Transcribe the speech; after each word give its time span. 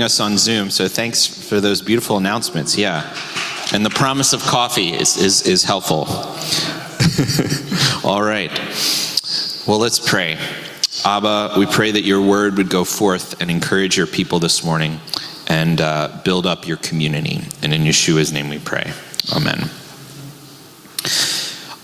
us 0.00 0.18
on 0.18 0.36
Zoom. 0.36 0.70
So 0.70 0.88
thanks 0.88 1.24
for 1.24 1.60
those 1.60 1.80
beautiful 1.80 2.16
announcements. 2.16 2.76
Yeah. 2.76 3.16
And 3.72 3.86
the 3.86 3.90
promise 3.90 4.32
of 4.32 4.42
coffee 4.42 4.92
is, 4.92 5.16
is, 5.16 5.46
is 5.46 5.62
helpful. 5.62 6.06
All 8.04 8.20
right. 8.20 8.50
Well, 9.68 9.78
let's 9.78 10.00
pray. 10.00 10.36
Abba, 11.04 11.54
we 11.56 11.66
pray 11.66 11.92
that 11.92 12.02
your 12.02 12.20
word 12.20 12.56
would 12.56 12.70
go 12.70 12.82
forth 12.82 13.40
and 13.40 13.52
encourage 13.52 13.96
your 13.96 14.08
people 14.08 14.40
this 14.40 14.64
morning 14.64 14.98
and 15.46 15.80
uh, 15.80 16.22
build 16.24 16.44
up 16.44 16.66
your 16.66 16.78
community. 16.78 17.42
And 17.62 17.72
in 17.72 17.82
Yeshua's 17.82 18.32
name 18.32 18.48
we 18.48 18.58
pray. 18.58 18.92
Amen. 19.32 19.70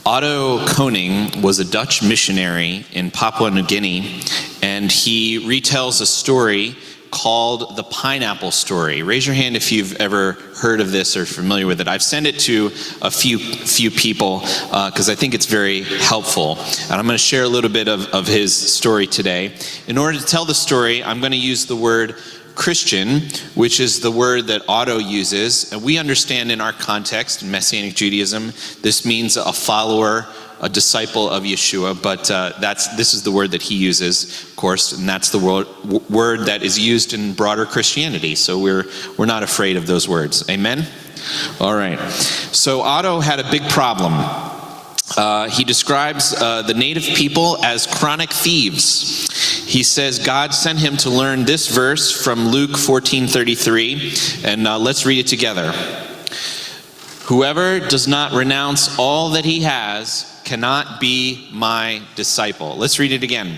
Otto 0.05 0.67
Koning 0.67 1.43
was 1.43 1.61
a 1.61 1.65
Dutch 1.65 2.03
missionary 2.03 2.87
in 2.91 3.13
Papua 3.13 3.53
New 3.53 3.65
Guinea, 3.65 4.21
and 4.63 4.91
he 4.91 5.39
retells 5.39 6.01
a 6.01 6.07
story 6.07 6.75
called 7.11 7.77
The 7.77 7.83
Pineapple 7.83 8.51
Story. 8.51 9.03
Raise 9.03 9.27
your 9.27 9.35
hand 9.35 9.57
if 9.57 9.73
you've 9.73 9.97
ever 9.97 10.33
heard 10.61 10.81
of 10.81 10.93
this 10.93 11.17
or 11.17 11.27
familiar 11.27 11.67
with 11.67 11.81
it. 11.81 11.89
I've 11.89 12.03
sent 12.03 12.27
it 12.27 12.39
to 12.41 12.67
a 13.03 13.11
few, 13.11 13.39
few 13.39 13.91
people 13.91 14.41
because 14.41 15.09
uh, 15.09 15.13
I 15.13 15.15
think 15.15 15.35
it's 15.35 15.47
very 15.47 15.83
helpful. 15.83 16.59
And 16.59 16.93
I'm 16.93 17.07
going 17.07 17.15
to 17.15 17.19
share 17.19 17.45
a 17.45 17.49
little 17.49 17.71
bit 17.71 17.89
of, 17.89 18.07
of 18.09 18.27
his 18.27 18.57
story 18.57 19.07
today. 19.07 19.55
In 19.87 19.99
order 19.99 20.19
to 20.19 20.25
tell 20.25 20.45
the 20.45 20.55
story, 20.55 21.03
I'm 21.03 21.21
going 21.21 21.33
to 21.33 21.39
use 21.39 21.67
the 21.67 21.77
word 21.77 22.17
Christian, 22.55 23.23
which 23.55 23.81
is 23.81 24.01
the 24.01 24.11
word 24.11 24.49
that 24.49 24.63
Otto 24.69 24.99
uses. 24.99 25.73
And 25.73 25.83
we 25.83 25.99
understand 25.99 26.53
in 26.53 26.61
our 26.61 26.73
context, 26.73 27.43
in 27.43 27.51
Messianic 27.51 27.95
Judaism, 27.95 28.53
this 28.83 29.05
means 29.05 29.37
a 29.37 29.53
follower 29.53 30.27
a 30.61 30.69
disciple 30.69 31.29
of 31.29 31.45
Yeshua, 31.45 32.01
but 32.01 32.31
uh, 32.31 32.53
that's 32.61 32.95
this 32.97 33.15
is 33.15 33.23
the 33.23 33.33
word 33.33 33.53
that 33.53 33.63
he 33.63 33.77
uses, 33.77 34.45
of 34.45 34.57
course, 34.57 34.93
and 34.93 35.09
that's 35.09 35.31
the 35.31 35.39
word, 35.39 35.67
word 36.11 36.41
that 36.47 36.63
is 36.63 36.79
used 36.79 37.15
in 37.15 37.33
broader 37.33 37.65
Christianity. 37.65 38.35
So 38.35 38.59
we're 38.59 38.85
we're 39.17 39.27
not 39.27 39.43
afraid 39.43 39.77
of 39.77 39.87
those 39.87 40.09
words. 40.09 40.49
Amen. 40.51 40.87
All 41.61 41.75
right. 41.75 41.99
So 42.11 42.83
Otto 42.83 43.21
had 43.21 43.41
a 43.41 43.51
big 43.51 43.63
problem. 43.71 44.13
Uh, 45.17 45.49
he 45.49 45.65
describes 45.65 46.35
uh, 46.35 46.63
the 46.63 46.75
native 46.75 47.03
people 47.03 47.63
as 47.65 47.87
chronic 47.87 48.31
thieves. 48.31 49.67
He 49.67 49.83
says 49.83 50.19
God 50.19 50.55
sent 50.55 50.79
him 50.79 50.97
to 50.99 51.11
learn 51.11 51.45
this 51.45 51.69
verse 51.69 52.13
from 52.13 52.49
Luke 52.49 52.73
14:33, 52.73 54.45
and 54.45 54.69
uh, 54.69 54.79
let's 54.79 55.07
read 55.07 55.21
it 55.21 55.27
together. 55.27 55.73
Whoever 57.25 57.81
does 57.81 58.09
not 58.09 58.33
renounce 58.33 58.99
all 58.99 59.31
that 59.31 59.45
he 59.45 59.61
has 59.63 60.40
cannot 60.51 60.99
be 60.99 61.49
my 61.53 62.03
disciple. 62.17 62.77
Let's 62.77 62.99
read 62.99 63.13
it 63.13 63.23
again. 63.23 63.57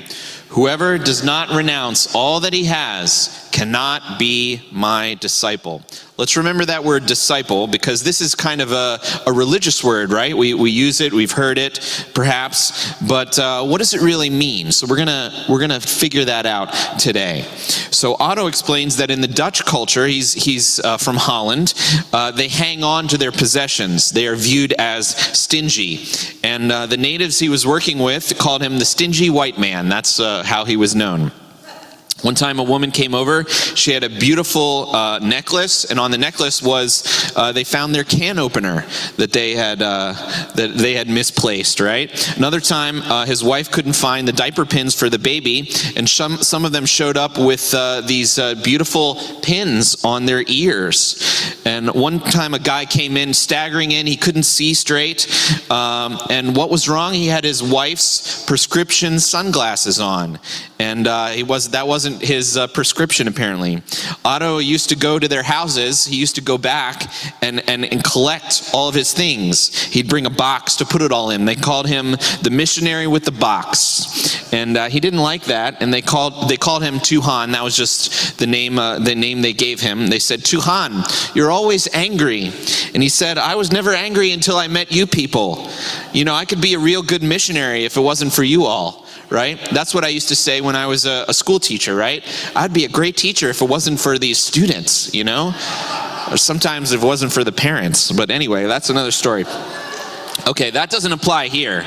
Whoever 0.51 0.99
does 0.99 1.25
not 1.25 1.49
renounce 1.49 2.15
all 2.15 2.41
that 2.41 2.53
he 2.53 2.67
has 2.67 3.49
cannot 3.51 4.19
be 4.19 4.61
my 4.71 5.17
disciple. 5.19 5.81
Let's 6.19 6.37
remember 6.37 6.67
that 6.67 6.85
word 6.85 7.07
disciple 7.07 7.67
because 7.67 8.03
this 8.03 8.21
is 8.21 8.35
kind 8.35 8.61
of 8.61 8.71
a, 8.71 9.01
a 9.27 9.33
religious 9.33 9.83
word, 9.83 10.13
right? 10.13 10.37
We, 10.37 10.53
we 10.53 10.71
use 10.71 11.01
it, 11.01 11.11
we've 11.11 11.33
heard 11.33 11.57
it 11.57 12.11
perhaps, 12.15 12.93
but 13.01 13.39
uh, 13.39 13.65
what 13.65 13.79
does 13.79 13.95
it 13.95 14.03
really 14.03 14.29
mean? 14.29 14.73
So 14.73 14.87
we're 14.87 14.99
gonna 14.99 15.47
we're 15.49 15.59
gonna 15.59 15.81
figure 15.81 16.27
that 16.27 16.45
out 16.45 16.67
today. 17.01 17.43
So 17.91 18.15
Otto 18.21 18.47
explains 18.47 18.99
that 18.99 19.11
in 19.11 19.23
the 19.23 19.27
Dutch 19.27 19.65
culture, 19.65 20.07
he's 20.07 20.35
he's 20.35 20.81
uh, 20.81 20.99
from 20.99 21.17
Holland. 21.17 21.73
Uh, 22.13 22.31
they 22.31 22.49
hang 22.49 22.85
on 22.85 23.09
to 23.09 23.17
their 23.17 23.33
possessions. 23.33 24.11
They 24.11 24.27
are 24.27 24.37
viewed 24.37 24.75
as 24.75 25.17
stingy, 25.17 26.05
and 26.45 26.71
uh, 26.71 26.87
the 26.87 26.99
natives 26.99 27.39
he 27.39 27.49
was 27.49 27.67
working 27.67 27.99
with 27.99 28.37
called 28.37 28.63
him 28.63 28.79
the 28.79 28.85
stingy 28.85 29.31
white 29.31 29.59
man. 29.59 29.89
That's 29.89 30.21
uh, 30.21 30.43
how 30.43 30.67
he 30.67 30.77
was 30.77 30.95
known. 30.95 31.33
One 32.23 32.37
time, 32.37 32.61
a 32.61 32.63
woman 32.63 32.93
came 32.93 33.17
over. 33.17 33.45
She 33.49 33.91
had 33.91 34.05
a 34.05 34.09
beautiful 34.09 34.95
uh, 34.95 35.19
necklace, 35.19 35.85
and 35.85 35.99
on 35.99 36.13
the 36.13 36.19
necklace 36.19 36.63
was 36.63 37.33
uh, 37.35 37.51
they 37.51 37.65
found 37.65 37.93
their 37.93 38.05
can 38.05 38.39
opener 38.39 38.87
that 39.17 39.33
they 39.33 39.57
had 39.57 39.83
uh, 39.83 40.13
that 40.55 40.75
they 40.77 40.95
had 40.95 41.09
misplaced. 41.09 41.81
Right. 41.81 42.37
Another 42.37 42.61
time, 42.61 43.03
uh, 43.03 43.27
his 43.27 43.43
wife 43.43 43.73
couldn't 43.73 43.95
find 43.95 44.29
the 44.29 44.33
diaper 44.33 44.65
pins 44.65 44.95
for 44.95 45.11
the 45.11 45.19
baby, 45.19 45.69
and 45.97 46.09
some 46.09 46.37
some 46.37 46.65
of 46.65 46.71
them 46.71 46.87
showed 46.87 47.17
up 47.17 47.39
with 47.39 47.75
uh, 47.75 48.03
these 48.03 48.39
uh, 48.39 48.55
beautiful 48.63 49.17
pins 49.43 50.05
on 50.05 50.25
their 50.25 50.45
ears. 50.47 51.21
And 51.65 51.93
one 51.93 52.21
time, 52.21 52.55
a 52.55 52.61
guy 52.61 52.85
came 52.85 53.17
in 53.17 53.35
staggering 53.35 53.91
in. 53.91 54.07
He 54.07 54.17
couldn't 54.17 54.45
see 54.45 54.75
straight, 54.75 55.27
um, 55.73 56.19
and 56.31 56.55
what 56.55 56.71
was 56.71 56.89
wrong? 56.89 57.15
He 57.15 57.27
had 57.27 57.43
his 57.43 57.65
wife's 57.65 58.45
prescription 58.45 59.19
sunglasses 59.19 59.99
on, 59.99 60.39
and 60.79 61.09
he 61.35 61.43
was 61.43 61.71
that 61.71 61.89
wasn't 61.89 62.12
wasn't 62.13 62.29
his 62.29 62.57
uh, 62.57 62.67
prescription, 62.69 63.29
apparently. 63.29 63.83
Otto 64.25 64.59
used 64.59 64.89
to 64.91 64.97
go 64.97 65.19
to 65.19 65.29
their 65.29 65.43
houses. 65.43 66.05
He 66.05 66.17
used 66.17 66.35
to 66.37 66.41
go 66.41 66.59
back 66.59 67.13
and, 67.43 67.69
and, 67.69 67.85
and 67.85 68.03
collect 68.05 68.71
all 68.73 68.89
of 68.89 68.95
his 68.95 69.13
things. 69.13 69.75
He'd 69.85 70.09
bring 70.09 70.27
a 70.27 70.31
box 70.31 70.77
to 70.77 70.85
put 70.85 71.03
it 71.03 71.13
all 71.13 71.31
in. 71.31 71.45
They 71.45 71.55
called 71.55 71.87
him 71.87 72.13
the 72.43 72.51
missionary 72.51 73.07
with 73.07 73.25
the 73.25 73.33
box. 73.33 74.53
And 74.53 74.77
uh, 74.77 74.89
he 74.89 75.01
didn't 75.01 75.21
like 75.21 75.45
that, 75.45 75.81
and 75.81 75.93
they 75.93 76.03
called, 76.03 76.49
they 76.49 76.57
called 76.57 76.83
him 76.83 76.97
Tuhan. 76.97 77.53
That 77.53 77.65
was 77.65 77.77
just 77.77 78.39
the 78.39 78.47
name, 78.47 78.79
uh, 78.79 78.99
the 78.99 79.15
name 79.15 79.43
they 79.43 79.55
gave 79.55 79.81
him. 79.81 80.09
They 80.09 80.19
said, 80.19 80.41
Tuhan, 80.41 81.35
you're 81.35 81.51
always 81.51 81.89
angry. 81.95 82.53
And 82.95 83.03
he 83.03 83.09
said, 83.09 83.39
I 83.39 83.55
was 83.55 83.73
never 83.73 83.95
angry 83.95 84.33
until 84.33 84.57
I 84.57 84.69
met 84.69 84.93
you 84.93 85.07
people. 85.07 85.69
You 86.13 86.25
know, 86.25 86.35
I 86.35 86.45
could 86.45 86.61
be 86.61 86.75
a 86.75 86.79
real 86.79 87.03
good 87.03 87.23
missionary 87.23 87.85
if 87.85 87.97
it 87.97 88.01
wasn't 88.01 88.33
for 88.33 88.43
you 88.43 88.65
all 88.65 89.03
right? 89.33 89.59
That's 89.71 89.95
what 89.95 90.05
I 90.05 90.09
used 90.09 90.29
to 90.29 90.37
say 90.37 90.61
when 90.61 90.77
I 90.77 90.87
was 90.87 91.07
a, 91.07 91.25
a 91.29 91.35
school 91.35 91.59
teacher, 91.59 91.95
right? 91.95 92.23
I'd 92.55 92.73
be 92.73 92.85
a 92.85 92.89
great 92.89 93.17
teacher 93.17 93.49
if 93.49 93.63
it 93.63 93.69
wasn't 93.69 93.99
for 93.99 94.19
these 94.19 94.39
students, 94.39 95.13
you 95.15 95.25
know? 95.25 95.49
Or 96.31 96.37
sometimes 96.37 96.93
if 96.93 97.03
it 97.03 97.07
wasn't 97.07 97.33
for 97.33 97.43
the 97.43 97.53
parents. 97.53 98.13
But 98.13 98.31
anyway, 98.31 98.67
that's 98.67 98.91
another 98.91 99.11
story. 99.11 99.45
Okay, 100.47 100.71
that 100.71 100.91
doesn't 100.91 101.13
apply 101.13 101.49
here, 101.49 101.85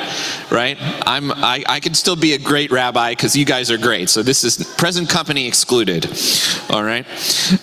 right? 0.49 0.77
I'm 1.05 1.31
I, 1.31 1.63
I 1.67 1.79
can 1.79 1.93
still 1.93 2.15
be 2.15 2.33
a 2.33 2.37
great 2.37 2.71
rabbi 2.71 3.11
because 3.11 3.35
you 3.35 3.43
guys 3.43 3.69
are 3.69 3.77
great. 3.77 4.09
So 4.09 4.23
this 4.23 4.43
is 4.43 4.63
present 4.77 5.09
company 5.09 5.47
excluded. 5.47 6.05
All 6.69 6.83
right. 6.83 7.05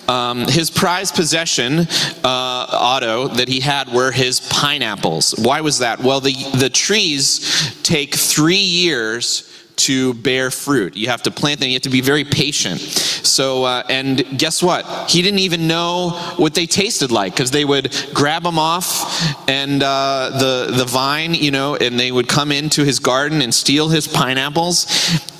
Um, 0.07 0.41
his 0.41 0.69
prized 0.69 1.15
possession, 1.15 1.79
uh, 1.79 2.67
Otto, 2.69 3.29
that 3.29 3.47
he 3.47 3.61
had 3.61 3.91
were 3.91 4.11
his 4.11 4.41
pineapples. 4.51 5.33
Why 5.37 5.61
was 5.61 5.79
that? 5.79 5.99
Well, 5.99 6.19
the 6.19 6.35
the 6.57 6.69
trees 6.69 7.73
take 7.81 8.13
three 8.13 8.55
years 8.55 9.52
to 9.77 10.13
bear 10.15 10.51
fruit. 10.51 10.95
You 10.95 11.07
have 11.09 11.23
to 11.23 11.31
plant 11.31 11.59
them, 11.59 11.69
you 11.69 11.75
have 11.75 11.83
to 11.83 11.89
be 11.89 12.01
very 12.01 12.23
patient. 12.23 12.79
So, 12.79 13.63
uh, 13.63 13.83
and 13.89 14.25
guess 14.37 14.61
what? 14.61 15.09
He 15.09 15.21
didn't 15.21 15.39
even 15.39 15.67
know 15.67 16.11
what 16.37 16.53
they 16.53 16.65
tasted 16.65 17.11
like 17.11 17.33
because 17.33 17.51
they 17.51 17.65
would 17.65 17.95
grab 18.13 18.43
them 18.43 18.59
off 18.59 19.49
and 19.49 19.81
uh, 19.81 20.31
the, 20.33 20.75
the 20.75 20.85
vine, 20.85 21.33
you 21.33 21.51
know, 21.51 21.75
and 21.75 21.99
they 21.99 22.11
would 22.11 22.27
come 22.27 22.51
into 22.51 22.83
his 22.83 22.99
garden 22.99 23.41
and 23.41 23.53
steal 23.53 23.89
his 23.89 24.07
pineapples. 24.07 24.87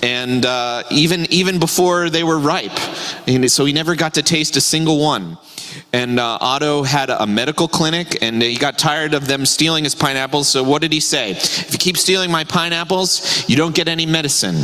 And 0.01 0.45
uh, 0.45 0.83
even, 0.91 1.31
even 1.31 1.59
before 1.59 2.09
they 2.09 2.23
were 2.23 2.37
ripe. 2.37 2.77
And 3.27 3.49
so 3.49 3.65
he 3.65 3.73
never 3.73 3.95
got 3.95 4.15
to 4.15 4.23
taste 4.23 4.57
a 4.57 4.61
single 4.61 4.99
one 4.99 5.37
and 5.93 6.19
uh, 6.19 6.39
Otto 6.41 6.83
had 6.83 7.11
a 7.11 7.27
medical 7.27 7.67
clinic, 7.67 8.17
and 8.23 8.41
he 8.41 8.55
got 8.55 8.79
tired 8.79 9.13
of 9.13 9.27
them 9.27 9.45
stealing 9.45 9.83
his 9.83 9.93
pineapples. 9.93 10.49
So 10.49 10.63
what 10.63 10.81
did 10.81 10.91
he 10.91 10.99
say? 10.99 11.31
If 11.31 11.71
you 11.71 11.77
keep 11.77 11.97
stealing 11.97 12.31
my 12.31 12.43
pineapples, 12.43 13.47
you 13.47 13.55
don't 13.55 13.75
get 13.75 13.87
any 13.87 14.07
medicine. 14.07 14.55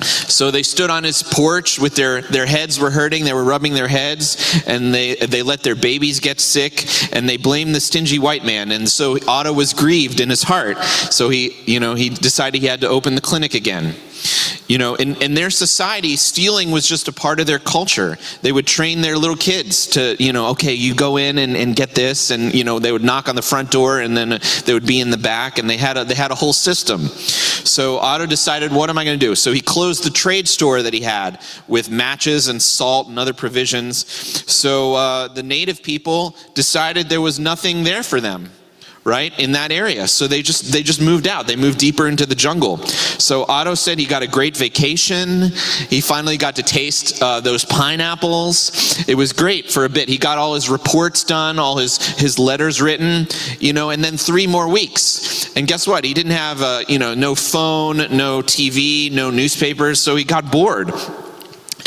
So 0.00 0.52
they 0.52 0.62
stood 0.62 0.90
on 0.90 1.02
his 1.02 1.24
porch 1.24 1.80
with 1.80 1.96
their, 1.96 2.22
their 2.22 2.46
heads 2.46 2.78
were 2.78 2.90
hurting, 2.90 3.24
they 3.24 3.32
were 3.32 3.42
rubbing 3.42 3.74
their 3.74 3.88
heads, 3.88 4.62
and 4.64 4.94
they, 4.94 5.16
they 5.16 5.42
let 5.42 5.64
their 5.64 5.74
babies 5.74 6.20
get 6.20 6.38
sick, 6.38 6.86
and 7.12 7.28
they 7.28 7.36
blamed 7.36 7.74
the 7.74 7.80
stingy 7.80 8.20
white 8.20 8.44
man. 8.44 8.70
And 8.70 8.88
so 8.88 9.18
Otto 9.26 9.52
was 9.52 9.74
grieved 9.74 10.20
in 10.20 10.30
his 10.30 10.44
heart. 10.44 10.78
So 10.84 11.30
he, 11.30 11.56
you 11.64 11.80
know, 11.80 11.96
he 11.96 12.10
decided 12.10 12.60
he 12.60 12.68
had 12.68 12.82
to 12.82 12.88
open 12.88 13.16
the 13.16 13.20
clinic 13.20 13.54
again. 13.54 13.96
You 14.66 14.76
know, 14.76 14.94
in, 14.96 15.16
in 15.22 15.34
their 15.34 15.50
society, 15.50 16.16
stealing 16.16 16.70
was 16.70 16.86
just 16.86 17.08
a 17.08 17.12
part 17.12 17.40
of 17.40 17.46
their 17.46 17.58
culture. 17.58 18.18
They 18.42 18.52
would 18.52 18.66
train 18.66 19.00
their 19.00 19.16
little 19.16 19.36
kids 19.36 19.86
to, 19.88 20.14
you 20.22 20.32
know, 20.32 20.48
okay, 20.50 20.74
you 20.74 20.94
go 20.94 21.16
in 21.16 21.38
and, 21.38 21.56
and 21.56 21.74
get 21.74 21.94
this, 21.94 22.30
and 22.30 22.54
you 22.54 22.64
know, 22.64 22.78
they 22.78 22.92
would 22.92 23.04
knock 23.04 23.28
on 23.28 23.34
the 23.34 23.42
front 23.42 23.70
door, 23.70 24.00
and 24.00 24.16
then 24.16 24.40
they 24.66 24.74
would 24.74 24.86
be 24.86 25.00
in 25.00 25.10
the 25.10 25.16
back, 25.16 25.58
and 25.58 25.68
they 25.70 25.78
had 25.78 25.96
a 25.96 26.04
they 26.04 26.14
had 26.14 26.30
a 26.30 26.34
whole 26.34 26.52
system. 26.52 27.08
So 27.08 27.98
Otto 27.98 28.26
decided, 28.26 28.72
what 28.72 28.90
am 28.90 28.98
I 28.98 29.04
going 29.04 29.18
to 29.18 29.26
do? 29.26 29.34
So 29.34 29.52
he 29.52 29.60
closed 29.60 30.04
the 30.04 30.10
trade 30.10 30.48
store 30.48 30.82
that 30.82 30.94
he 30.94 31.00
had 31.00 31.40
with 31.66 31.90
matches 31.90 32.48
and 32.48 32.60
salt 32.60 33.08
and 33.08 33.18
other 33.18 33.34
provisions. 33.34 34.06
So 34.50 34.94
uh, 34.94 35.28
the 35.28 35.42
native 35.42 35.82
people 35.82 36.36
decided 36.54 37.08
there 37.08 37.20
was 37.20 37.38
nothing 37.38 37.84
there 37.84 38.02
for 38.02 38.20
them 38.20 38.50
right 39.08 39.36
in 39.38 39.52
that 39.52 39.72
area. 39.72 40.06
So 40.06 40.28
they 40.28 40.42
just 40.42 40.70
they 40.72 40.82
just 40.82 41.00
moved 41.00 41.26
out. 41.26 41.46
They 41.46 41.56
moved 41.56 41.78
deeper 41.78 42.06
into 42.06 42.26
the 42.26 42.34
jungle. 42.34 42.76
So 43.18 43.44
otto 43.48 43.74
said 43.74 43.98
he 43.98 44.06
got 44.06 44.22
a 44.22 44.28
great 44.28 44.56
vacation. 44.56 45.50
He 45.88 46.00
finally 46.00 46.36
got 46.36 46.56
to 46.56 46.62
taste 46.62 47.22
uh, 47.22 47.40
those 47.40 47.64
pineapples. 47.64 49.08
It 49.08 49.14
was 49.14 49.32
great 49.32 49.70
for 49.70 49.84
a 49.84 49.88
bit. 49.88 50.08
He 50.08 50.18
got 50.18 50.38
all 50.38 50.54
his 50.54 50.68
reports 50.68 51.24
done 51.24 51.58
all 51.58 51.78
his 51.78 51.96
his 52.18 52.38
letters 52.38 52.80
written 52.80 53.26
you 53.58 53.72
know 53.72 53.90
and 53.90 54.04
then 54.04 54.16
three 54.16 54.46
more 54.46 54.68
weeks. 54.68 55.54
And 55.56 55.66
guess 55.66 55.86
what? 55.86 56.04
He 56.04 56.14
didn't 56.14 56.32
have 56.32 56.62
uh, 56.62 56.84
you 56.88 56.98
know 56.98 57.14
no 57.14 57.34
phone 57.34 57.96
no 57.96 58.42
tv 58.42 59.10
no 59.10 59.30
newspapers 59.30 60.00
so 60.00 60.16
he 60.16 60.24
got 60.24 60.50
bored 60.52 60.92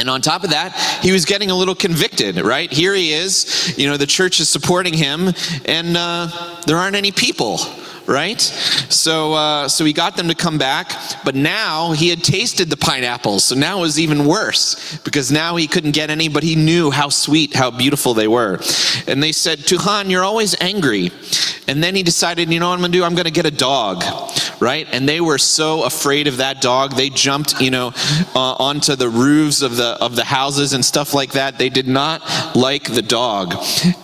And 0.01 0.09
on 0.09 0.19
top 0.19 0.43
of 0.43 0.49
that, 0.49 0.73
he 1.03 1.11
was 1.11 1.25
getting 1.25 1.51
a 1.51 1.55
little 1.55 1.75
convicted, 1.75 2.37
right? 2.37 2.73
Here 2.73 2.95
he 2.95 3.13
is, 3.13 3.77
you 3.77 3.87
know, 3.87 3.97
the 3.97 4.07
church 4.07 4.39
is 4.39 4.49
supporting 4.49 4.95
him, 4.95 5.31
and 5.65 5.95
uh, 5.95 6.59
there 6.65 6.77
aren't 6.77 6.95
any 6.95 7.11
people 7.11 7.59
right? 8.11 8.41
So, 8.41 9.33
uh, 9.33 9.67
so 9.67 9.85
he 9.85 9.93
got 9.93 10.17
them 10.17 10.27
to 10.27 10.35
come 10.35 10.57
back, 10.57 10.91
but 11.23 11.33
now 11.33 11.93
he 11.93 12.09
had 12.09 12.23
tasted 12.23 12.69
the 12.69 12.77
pineapples, 12.77 13.45
so 13.45 13.55
now 13.55 13.79
it 13.79 13.81
was 13.81 13.99
even 13.99 14.25
worse 14.25 14.99
because 14.99 15.31
now 15.31 15.55
he 15.55 15.67
couldn't 15.67 15.91
get 15.91 16.09
any, 16.09 16.27
but 16.27 16.43
he 16.43 16.55
knew 16.55 16.91
how 16.91 17.09
sweet, 17.09 17.55
how 17.55 17.71
beautiful 17.71 18.13
they 18.13 18.27
were. 18.27 18.59
And 19.07 19.23
they 19.23 19.31
said, 19.31 19.59
Tuhan, 19.59 20.09
you're 20.09 20.23
always 20.23 20.55
angry. 20.59 21.11
And 21.67 21.81
then 21.81 21.95
he 21.95 22.03
decided, 22.03 22.51
you 22.51 22.59
know 22.59 22.67
what 22.69 22.75
I'm 22.75 22.81
gonna 22.81 22.91
do? 22.91 23.03
I'm 23.03 23.15
gonna 23.15 23.31
get 23.31 23.45
a 23.45 23.51
dog, 23.51 24.03
right? 24.59 24.87
And 24.91 25.07
they 25.07 25.21
were 25.21 25.37
so 25.37 25.83
afraid 25.85 26.27
of 26.27 26.37
that 26.37 26.59
dog, 26.59 26.95
they 26.95 27.09
jumped, 27.09 27.61
you 27.61 27.71
know, 27.71 27.93
uh, 28.35 28.55
onto 28.59 28.95
the 28.95 29.09
roofs 29.09 29.61
of 29.61 29.77
the 29.77 29.97
of 30.01 30.15
the 30.15 30.23
houses 30.25 30.73
and 30.73 30.83
stuff 30.83 31.13
like 31.13 31.31
that. 31.33 31.57
They 31.57 31.69
did 31.69 31.87
not 31.87 32.21
like 32.55 32.91
the 32.91 33.01
dog, 33.01 33.55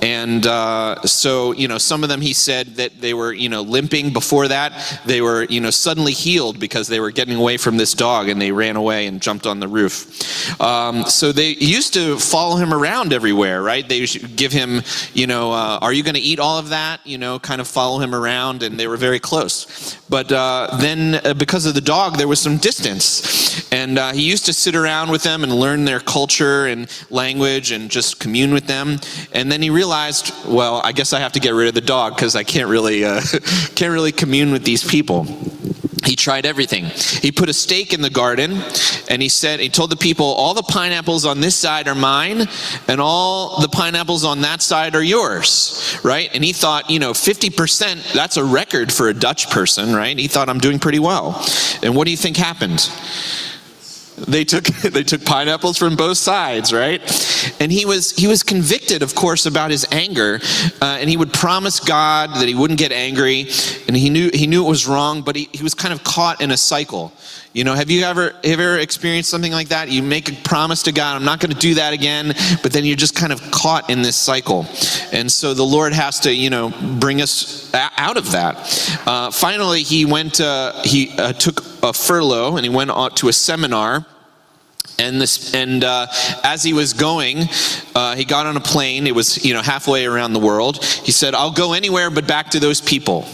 and 0.02 0.46
uh, 0.46 1.02
so 1.02 1.52
you 1.54 1.68
know, 1.68 1.78
some 1.78 2.04
of 2.04 2.10
them 2.10 2.22
he 2.22 2.34
said 2.34 2.76
that 2.76 3.02
they 3.02 3.14
were, 3.14 3.34
you 3.34 3.50
know, 3.50 3.62
limping 3.62 3.97
before 4.06 4.48
that, 4.48 5.02
they 5.06 5.22
were, 5.22 5.44
you 5.46 5.60
know, 5.60 5.70
suddenly 5.70 6.14
healed 6.14 6.60
because 6.60 6.88
they 6.88 7.00
were 7.00 7.12
getting 7.12 7.36
away 7.36 7.58
from 7.58 7.78
this 7.78 7.94
dog 7.94 8.30
and 8.30 8.42
they 8.42 8.52
ran 8.52 8.76
away 8.76 9.08
and 9.08 9.22
jumped 9.22 9.46
on 9.46 9.60
the 9.60 9.68
roof. 9.68 10.60
Um, 10.62 11.04
so 11.06 11.32
they 11.32 11.50
used 11.56 11.94
to 11.94 12.18
follow 12.18 12.58
him 12.58 12.74
around 12.74 13.14
everywhere, 13.14 13.62
right? 13.62 13.88
They 13.88 14.06
give 14.06 14.52
him, 14.52 14.82
you 15.14 15.28
know, 15.28 15.52
uh, 15.52 15.80
are 15.82 15.94
you 15.94 16.04
going 16.04 16.16
to 16.16 16.22
eat 16.22 16.40
all 16.40 16.58
of 16.58 16.70
that? 16.70 17.06
You 17.06 17.18
know, 17.18 17.40
kind 17.40 17.62
of 17.62 17.68
follow 17.68 18.00
him 18.00 18.14
around, 18.14 18.64
and 18.64 18.80
they 18.80 18.88
were 18.88 18.98
very 18.98 19.20
close. 19.20 19.98
But 20.10 20.32
uh, 20.32 20.78
then, 20.80 21.20
uh, 21.24 21.34
because 21.34 21.66
of 21.66 21.74
the 21.74 21.82
dog, 21.82 22.18
there 22.18 22.28
was 22.28 22.40
some 22.40 22.58
distance, 22.58 23.72
and 23.72 23.98
uh, 23.98 24.14
he 24.14 24.30
used 24.30 24.46
to 24.46 24.54
sit 24.54 24.76
around 24.76 25.12
with 25.12 25.24
them 25.24 25.44
and 25.44 25.54
learn 25.54 25.86
their 25.86 26.00
culture 26.00 26.68
and 26.68 26.88
language 27.10 27.72
and 27.72 27.90
just 27.90 28.20
commune 28.20 28.54
with 28.54 28.68
them. 28.68 29.00
And 29.34 29.52
then 29.52 29.62
he 29.62 29.70
realized, 29.70 30.34
well, 30.48 30.82
I 30.84 30.92
guess 30.92 31.14
I 31.14 31.20
have 31.20 31.34
to 31.34 31.40
get 31.40 31.54
rid 31.54 31.68
of 31.68 31.74
the 31.74 31.82
dog 31.82 32.16
because 32.16 32.36
I 32.36 32.44
can't 32.44 32.70
really 32.70 33.04
uh, 33.04 33.22
can't 33.78 33.94
really 33.94 34.12
commune 34.12 34.52
with 34.52 34.64
these 34.64 34.84
people. 34.84 35.26
He 36.04 36.16
tried 36.16 36.48
everything. 36.48 36.86
He 37.22 37.32
put 37.32 37.48
a 37.48 37.54
stake 37.54 37.94
in 37.94 38.02
the 38.02 38.10
garden 38.10 38.64
and 39.08 39.22
he 39.22 39.30
said, 39.30 39.60
he 39.60 39.70
told 39.70 39.92
the 39.92 39.96
people, 39.96 40.26
all 40.26 40.56
the 40.56 40.64
pineapples 40.64 41.26
on 41.26 41.42
this 41.42 41.56
side 41.56 41.88
are 41.88 41.94
mine 41.94 42.48
and 42.88 43.00
all 43.00 43.62
the 43.62 43.68
pineapples 43.68 44.24
on 44.24 44.42
that 44.42 44.64
side 44.64 44.96
are 44.96 45.04
yours, 45.04 46.00
right? 46.04 46.32
And 46.34 46.44
he 46.44 46.54
thought, 46.54 46.90
you 46.90 46.98
know, 46.98 47.12
50%, 47.12 48.14
that's 48.14 48.38
a 48.38 48.44
record 48.44 48.92
for 48.92 49.10
a 49.10 49.14
Dutch 49.14 49.52
person, 49.52 49.94
right? 49.94 50.18
He 50.18 50.28
thought, 50.28 50.50
I'm 50.50 50.60
doing 50.60 50.80
pretty 50.80 51.00
well. 51.00 51.46
And 51.84 51.96
what 51.96 52.06
do 52.06 52.12
you 52.12 52.18
think 52.18 52.36
happened? 52.36 52.90
They 54.18 54.44
took 54.44 54.64
they 54.82 55.04
took 55.04 55.24
pineapples 55.24 55.78
from 55.78 55.96
both 55.96 56.18
sides 56.18 56.74
right? 56.74 57.02
And 57.60 57.72
he 57.72 57.86
was 57.86 58.12
he 58.12 58.28
was 58.28 58.44
convicted 58.44 59.04
of 59.04 59.14
course 59.16 59.46
about 59.46 59.72
his 59.72 59.86
anger 59.92 60.40
uh, 60.82 60.98
and 61.00 61.10
he 61.10 61.18
would 61.18 61.34
promise 61.34 61.80
god 61.80 62.32
that 62.36 62.48
he 62.48 62.56
wouldn't 62.56 62.80
get 62.80 62.92
angry 62.92 63.42
and 63.88 63.96
he 63.96 64.10
knew 64.10 64.30
he 64.34 64.48
knew 64.48 64.66
it 64.66 64.70
was 64.70 64.88
wrong 64.88 65.22
but 65.22 65.36
he, 65.36 65.50
he 65.52 65.64
was 65.64 65.74
kind 65.74 65.94
of 65.94 66.04
caught 66.04 66.42
in 66.42 66.52
a 66.52 66.58
cycle. 66.58 67.14
You 67.54 67.64
know 67.64 67.74
have 67.74 67.90
you 67.90 68.04
ever 68.04 68.32
have 68.32 68.46
you 68.46 68.54
ever 68.54 68.80
experienced 68.80 69.30
something 69.30 69.52
like 69.52 69.70
that? 69.70 69.90
You 69.90 70.02
make 70.02 70.30
a 70.30 70.36
promise 70.44 70.84
to 70.84 70.92
god 70.92 71.16
i'm 71.16 71.26
not 71.26 71.40
going 71.40 71.54
to 71.54 71.60
do 71.60 71.76
that 71.76 71.94
again 71.94 72.34
but 72.64 72.72
then 72.72 72.86
you're 72.86 72.96
just 72.96 73.16
kind 73.16 73.32
of 73.32 73.40
caught 73.52 73.90
in 73.90 74.02
this 74.02 74.16
cycle. 74.16 74.66
And 75.12 75.32
so 75.32 75.54
the 75.54 75.64
lord 75.64 75.94
has 75.94 76.20
to 76.22 76.34
you 76.34 76.50
know 76.50 76.74
bring 77.00 77.22
us 77.22 77.72
out 77.74 78.18
of 78.18 78.32
that. 78.32 79.02
Uh, 79.06 79.32
finally 79.32 79.84
he 79.84 80.06
went 80.06 80.42
uh, 80.42 80.82
he 80.84 81.12
uh, 81.18 81.34
took 81.34 81.62
a 81.88 81.94
furlough 81.94 82.56
and 82.56 82.66
he 82.66 82.70
went 82.70 82.92
out 82.92 83.18
to 83.18 83.28
a 83.28 83.34
seminar. 83.34 84.06
And 85.00 85.22
this 85.22 85.54
and 85.54 85.84
uh, 85.84 86.08
as 86.44 86.64
he 86.64 86.74
was 86.74 86.94
going 86.94 87.50
uh, 87.94 88.16
he 88.16 88.26
got 88.26 88.46
on 88.46 88.58
a 88.58 88.62
plane. 88.62 89.06
It 89.06 89.14
was 89.14 89.46
you 89.46 89.54
know 89.54 89.62
halfway 89.62 90.06
around 90.06 90.34
the 90.34 90.40
world. 90.40 90.84
He 90.84 91.12
said 91.12 91.36
i'll 91.36 91.52
go 91.52 91.74
anywhere 91.74 92.10
but 92.10 92.28
back 92.28 92.50
to 92.52 92.60
those 92.60 92.82
people 92.82 93.28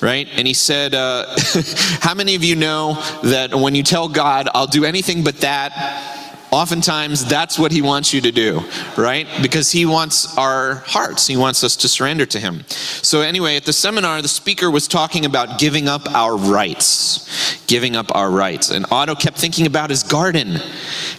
right? 0.00 0.28
And 0.32 0.46
he 0.46 0.54
said 0.54 0.94
uh, 0.94 1.26
how 2.00 2.14
many 2.14 2.34
of 2.34 2.42
you 2.42 2.56
know 2.56 2.94
that 3.22 3.54
when 3.54 3.74
you 3.74 3.82
tell 3.82 4.08
god 4.08 4.48
i'll 4.54 4.66
do 4.66 4.84
anything 4.84 5.22
but 5.22 5.38
that 5.38 6.17
Oftentimes, 6.50 7.26
that's 7.26 7.58
what 7.58 7.72
he 7.72 7.82
wants 7.82 8.14
you 8.14 8.22
to 8.22 8.32
do, 8.32 8.62
right? 8.96 9.26
Because 9.42 9.70
he 9.70 9.84
wants 9.84 10.36
our 10.38 10.76
hearts. 10.86 11.26
He 11.26 11.36
wants 11.36 11.62
us 11.62 11.76
to 11.76 11.88
surrender 11.88 12.24
to 12.24 12.40
him. 12.40 12.64
So, 12.68 13.20
anyway, 13.20 13.56
at 13.56 13.66
the 13.66 13.72
seminar, 13.72 14.22
the 14.22 14.28
speaker 14.28 14.70
was 14.70 14.88
talking 14.88 15.26
about 15.26 15.58
giving 15.58 15.88
up 15.88 16.08
our 16.14 16.36
rights. 16.36 17.28
Giving 17.66 17.96
up 17.96 18.14
our 18.16 18.30
rights. 18.30 18.70
And 18.70 18.86
Otto 18.90 19.14
kept 19.14 19.36
thinking 19.36 19.66
about 19.66 19.90
his 19.90 20.02
garden 20.02 20.58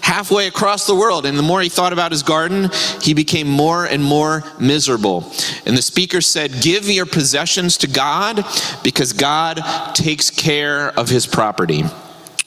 halfway 0.02 0.48
across 0.48 0.88
the 0.88 0.96
world. 0.96 1.28
And 1.28 1.38
the 1.38 1.44
more 1.44 1.62
he 1.62 1.70
thought 1.70 1.94
about 1.94 2.12
his 2.12 2.24
garden, 2.24 2.70
he 3.04 3.14
became 3.14 3.48
more 3.48 3.86
and 3.86 4.04
more 4.04 4.44
miserable. 4.60 5.32
And 5.68 5.78
the 5.78 5.84
speaker 5.84 6.22
said, 6.22 6.62
Give 6.62 6.90
your 6.90 7.06
possessions 7.06 7.78
to 7.78 7.88
God 7.88 8.44
because 8.84 9.14
God 9.14 9.62
takes 9.94 10.32
care 10.32 10.90
of 10.98 11.10
his 11.10 11.28
property. 11.28 11.84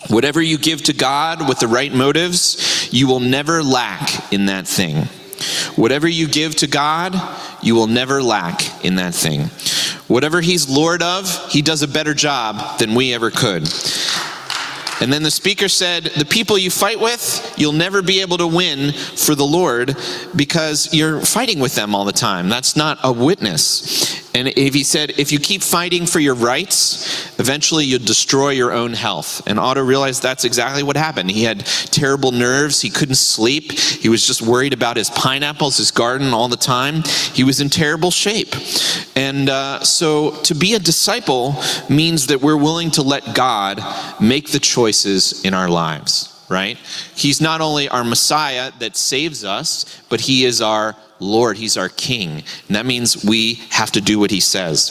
Whatever 0.09 0.43
you 0.43 0.59
give 0.59 0.83
to 0.85 0.93
God 0.93 1.49
with 1.49 1.61
the 1.61 1.69
right 1.69 1.93
motives, 1.95 2.57
you 2.93 3.09
will 3.09 3.21
never 3.21 3.63
lack 3.63 4.33
in 4.33 4.47
that 4.47 4.69
thing. 4.69 5.07
Whatever 5.77 6.07
you 6.07 6.29
give 6.29 6.55
to 6.57 6.67
God, 6.67 7.15
you 7.63 7.75
will 7.75 7.87
never 7.87 8.23
lack 8.23 8.85
in 8.85 8.97
that 8.97 9.15
thing. 9.15 9.47
Whatever 10.07 10.41
He's 10.41 10.69
Lord 10.69 11.03
of, 11.03 11.51
He 11.51 11.63
does 11.63 11.83
a 11.83 11.89
better 11.89 12.15
job 12.15 12.79
than 12.79 12.95
we 12.95 13.15
ever 13.15 13.31
could. 13.31 13.69
And 15.01 15.13
then 15.13 15.25
the 15.25 15.33
speaker 15.33 15.69
said, 15.69 16.05
The 16.05 16.25
people 16.25 16.57
you 16.57 16.71
fight 16.71 17.01
with, 17.01 17.55
you'll 17.57 17.73
never 17.73 18.03
be 18.03 18.21
able 18.21 18.39
to 18.39 18.47
win 18.47 18.93
for 18.93 19.35
the 19.35 19.45
Lord 19.45 19.97
because 20.37 20.95
you're 20.95 21.21
fighting 21.21 21.59
with 21.59 21.75
them 21.75 21.95
all 21.95 22.05
the 22.05 22.13
time. 22.13 22.49
That's 22.49 22.77
not 22.77 22.99
a 23.03 23.13
witness. 23.13 24.22
And 24.35 24.49
if 24.49 24.73
he 24.73 24.83
said, 24.83 25.11
if 25.19 25.31
you 25.31 25.39
keep 25.39 25.63
fighting 25.63 26.07
for 26.07 26.19
your 26.19 26.35
rights, 26.35 27.39
eventually 27.39 27.85
you'll 27.85 28.05
destroy 28.05 28.51
your 28.51 28.73
own 28.73 28.95
health. 28.95 29.43
And 29.47 29.59
Otto 29.59 29.83
realized 29.83 30.23
that's 30.23 30.45
exactly 30.45 30.83
what 30.83 30.97
happened. 30.97 31.31
He 31.31 31.45
had 31.45 31.61
terrible 31.67 32.33
nerves. 32.33 32.81
He 32.81 32.89
couldn't 32.89 33.17
sleep. 33.17 33.73
He 33.73 34.09
was 34.09 34.27
just 34.27 34.41
worried 34.41 34.73
about 34.73 34.97
his 34.97 35.11
pineapples, 35.11 35.77
his 35.77 35.91
garden 35.91 36.33
all 36.33 36.49
the 36.49 36.57
time. 36.57 37.03
He 37.35 37.45
was 37.45 37.61
in 37.61 37.69
terrible 37.69 38.11
shape. 38.11 38.55
And 39.15 39.51
uh, 39.51 39.81
so 39.85 40.31
to 40.43 40.55
be 40.55 40.75
a 40.75 40.79
disciple 40.79 41.57
means 41.91 42.29
that 42.29 42.41
we're 42.41 42.57
willing 42.57 42.91
to 42.93 43.03
let 43.03 43.35
God 43.35 43.83
make 44.21 44.51
the 44.51 44.61
choices 44.61 45.45
in 45.45 45.53
our 45.53 45.69
lives 45.69 46.32
right? 46.53 46.77
He's 47.17 47.41
not 47.41 47.61
only 47.61 47.89
our 47.89 48.05
Messiah 48.05 48.71
that 48.79 48.97
saves 48.97 49.45
us, 49.45 50.03
but 50.09 50.21
He 50.21 50.45
is 50.45 50.61
our 50.61 50.95
Lord, 51.19 51.57
He's 51.57 51.77
our 51.77 51.89
King. 51.89 52.45
And 52.69 52.77
that 52.77 52.87
means 52.87 53.25
we 53.25 53.55
have 53.71 53.91
to 53.93 54.01
do 54.01 54.19
what 54.19 54.31
He 54.31 54.41
says. 54.41 54.83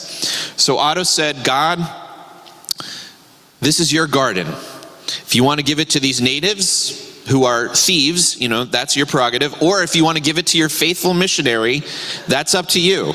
So 0.57 0.77
Otto 0.77 1.03
said, 1.03 1.43
God, 1.43 1.79
this 3.61 3.79
is 3.79 3.93
your 3.93 4.07
garden. 4.07 4.47
If 4.47 5.35
you 5.35 5.43
want 5.43 5.59
to 5.59 5.65
give 5.65 5.79
it 5.79 5.91
to 5.91 5.99
these 5.99 6.19
natives, 6.19 7.09
who 7.29 7.43
are 7.43 7.73
thieves, 7.73 8.41
you 8.41 8.49
know, 8.49 8.63
that's 8.65 8.97
your 8.97 9.05
prerogative. 9.05 9.61
Or 9.61 9.83
if 9.83 9.95
you 9.95 10.03
want 10.03 10.17
to 10.17 10.23
give 10.23 10.37
it 10.37 10.47
to 10.47 10.57
your 10.57 10.69
faithful 10.69 11.13
missionary, 11.13 11.83
that's 12.27 12.55
up 12.55 12.67
to 12.69 12.81
you. 12.81 13.13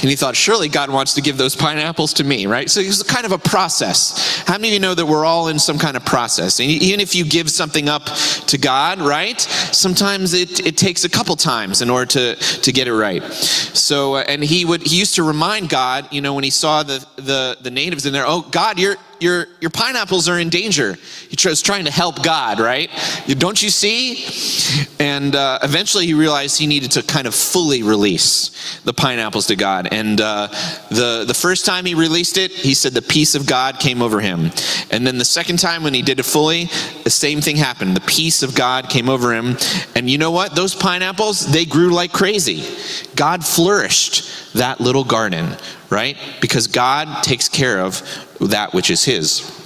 And 0.00 0.08
he 0.08 0.16
thought, 0.16 0.34
surely 0.34 0.68
God 0.68 0.90
wants 0.90 1.14
to 1.14 1.20
give 1.20 1.36
those 1.36 1.54
pineapples 1.54 2.14
to 2.14 2.24
me, 2.24 2.46
right? 2.46 2.70
So 2.70 2.80
it's 2.80 3.02
kind 3.02 3.26
of 3.26 3.32
a 3.32 3.38
process. 3.38 4.42
How 4.46 4.54
many 4.54 4.68
of 4.68 4.74
you 4.74 4.80
know 4.80 4.94
that 4.94 5.06
we're 5.06 5.24
all 5.24 5.48
in 5.48 5.58
some 5.58 5.78
kind 5.78 5.96
of 5.96 6.04
process? 6.04 6.58
And 6.58 6.68
even 6.70 7.00
if 7.00 7.14
you 7.14 7.24
give 7.24 7.50
something 7.50 7.88
up 7.88 8.06
to 8.06 8.58
God, 8.58 9.00
right? 9.00 9.40
Sometimes 9.40 10.32
it, 10.32 10.64
it 10.66 10.76
takes 10.76 11.04
a 11.04 11.08
couple 11.08 11.36
times 11.36 11.82
in 11.82 11.90
order 11.90 12.06
to, 12.06 12.36
to 12.36 12.72
get 12.72 12.88
it 12.88 12.94
right. 12.94 13.22
So, 13.22 14.16
uh, 14.16 14.24
and 14.26 14.42
he 14.42 14.64
would, 14.64 14.82
he 14.82 14.98
used 14.98 15.16
to 15.16 15.22
remind 15.22 15.68
God, 15.68 16.12
you 16.12 16.20
know, 16.20 16.34
when 16.34 16.44
he 16.44 16.50
saw 16.50 16.82
the, 16.82 17.04
the, 17.16 17.58
the 17.60 17.70
natives 17.70 18.06
in 18.06 18.12
there, 18.12 18.24
oh, 18.26 18.42
God, 18.42 18.78
you're, 18.78 18.96
your, 19.20 19.46
your 19.60 19.70
pineapples 19.70 20.28
are 20.28 20.38
in 20.38 20.48
danger. 20.48 20.96
He 21.28 21.36
was 21.48 21.60
trying 21.62 21.84
to 21.84 21.90
help 21.90 22.22
God, 22.22 22.58
right? 22.58 22.90
Don't 23.26 23.62
you 23.62 23.68
see? 23.70 24.24
And 24.98 25.36
uh, 25.36 25.58
eventually 25.62 26.06
he 26.06 26.14
realized 26.14 26.58
he 26.58 26.66
needed 26.66 26.92
to 26.92 27.02
kind 27.02 27.26
of 27.26 27.34
fully 27.34 27.82
release 27.82 28.80
the 28.84 28.94
pineapples 28.94 29.46
to 29.48 29.56
God. 29.56 29.89
And 29.90 30.20
uh, 30.20 30.46
the, 30.88 31.24
the 31.26 31.34
first 31.34 31.66
time 31.66 31.84
he 31.84 31.94
released 31.94 32.38
it, 32.38 32.52
he 32.52 32.74
said 32.74 32.92
the 32.92 33.02
peace 33.02 33.34
of 33.34 33.46
God 33.46 33.80
came 33.80 34.02
over 34.02 34.20
him. 34.20 34.50
And 34.90 35.06
then 35.06 35.18
the 35.18 35.24
second 35.24 35.58
time 35.58 35.82
when 35.82 35.94
he 35.94 36.02
did 36.02 36.20
it 36.20 36.24
fully, 36.24 36.66
the 37.02 37.10
same 37.10 37.40
thing 37.40 37.56
happened. 37.56 37.96
The 37.96 38.00
peace 38.02 38.42
of 38.42 38.54
God 38.54 38.88
came 38.88 39.08
over 39.08 39.34
him. 39.34 39.56
And 39.96 40.08
you 40.08 40.18
know 40.18 40.30
what? 40.30 40.54
Those 40.54 40.74
pineapples, 40.74 41.50
they 41.52 41.64
grew 41.64 41.90
like 41.90 42.12
crazy. 42.12 42.64
God 43.16 43.44
flourished 43.44 44.54
that 44.54 44.80
little 44.80 45.04
garden, 45.04 45.56
right? 45.90 46.16
Because 46.40 46.66
God 46.66 47.22
takes 47.22 47.48
care 47.48 47.80
of 47.80 48.02
that 48.40 48.72
which 48.72 48.90
is 48.90 49.04
his. 49.04 49.56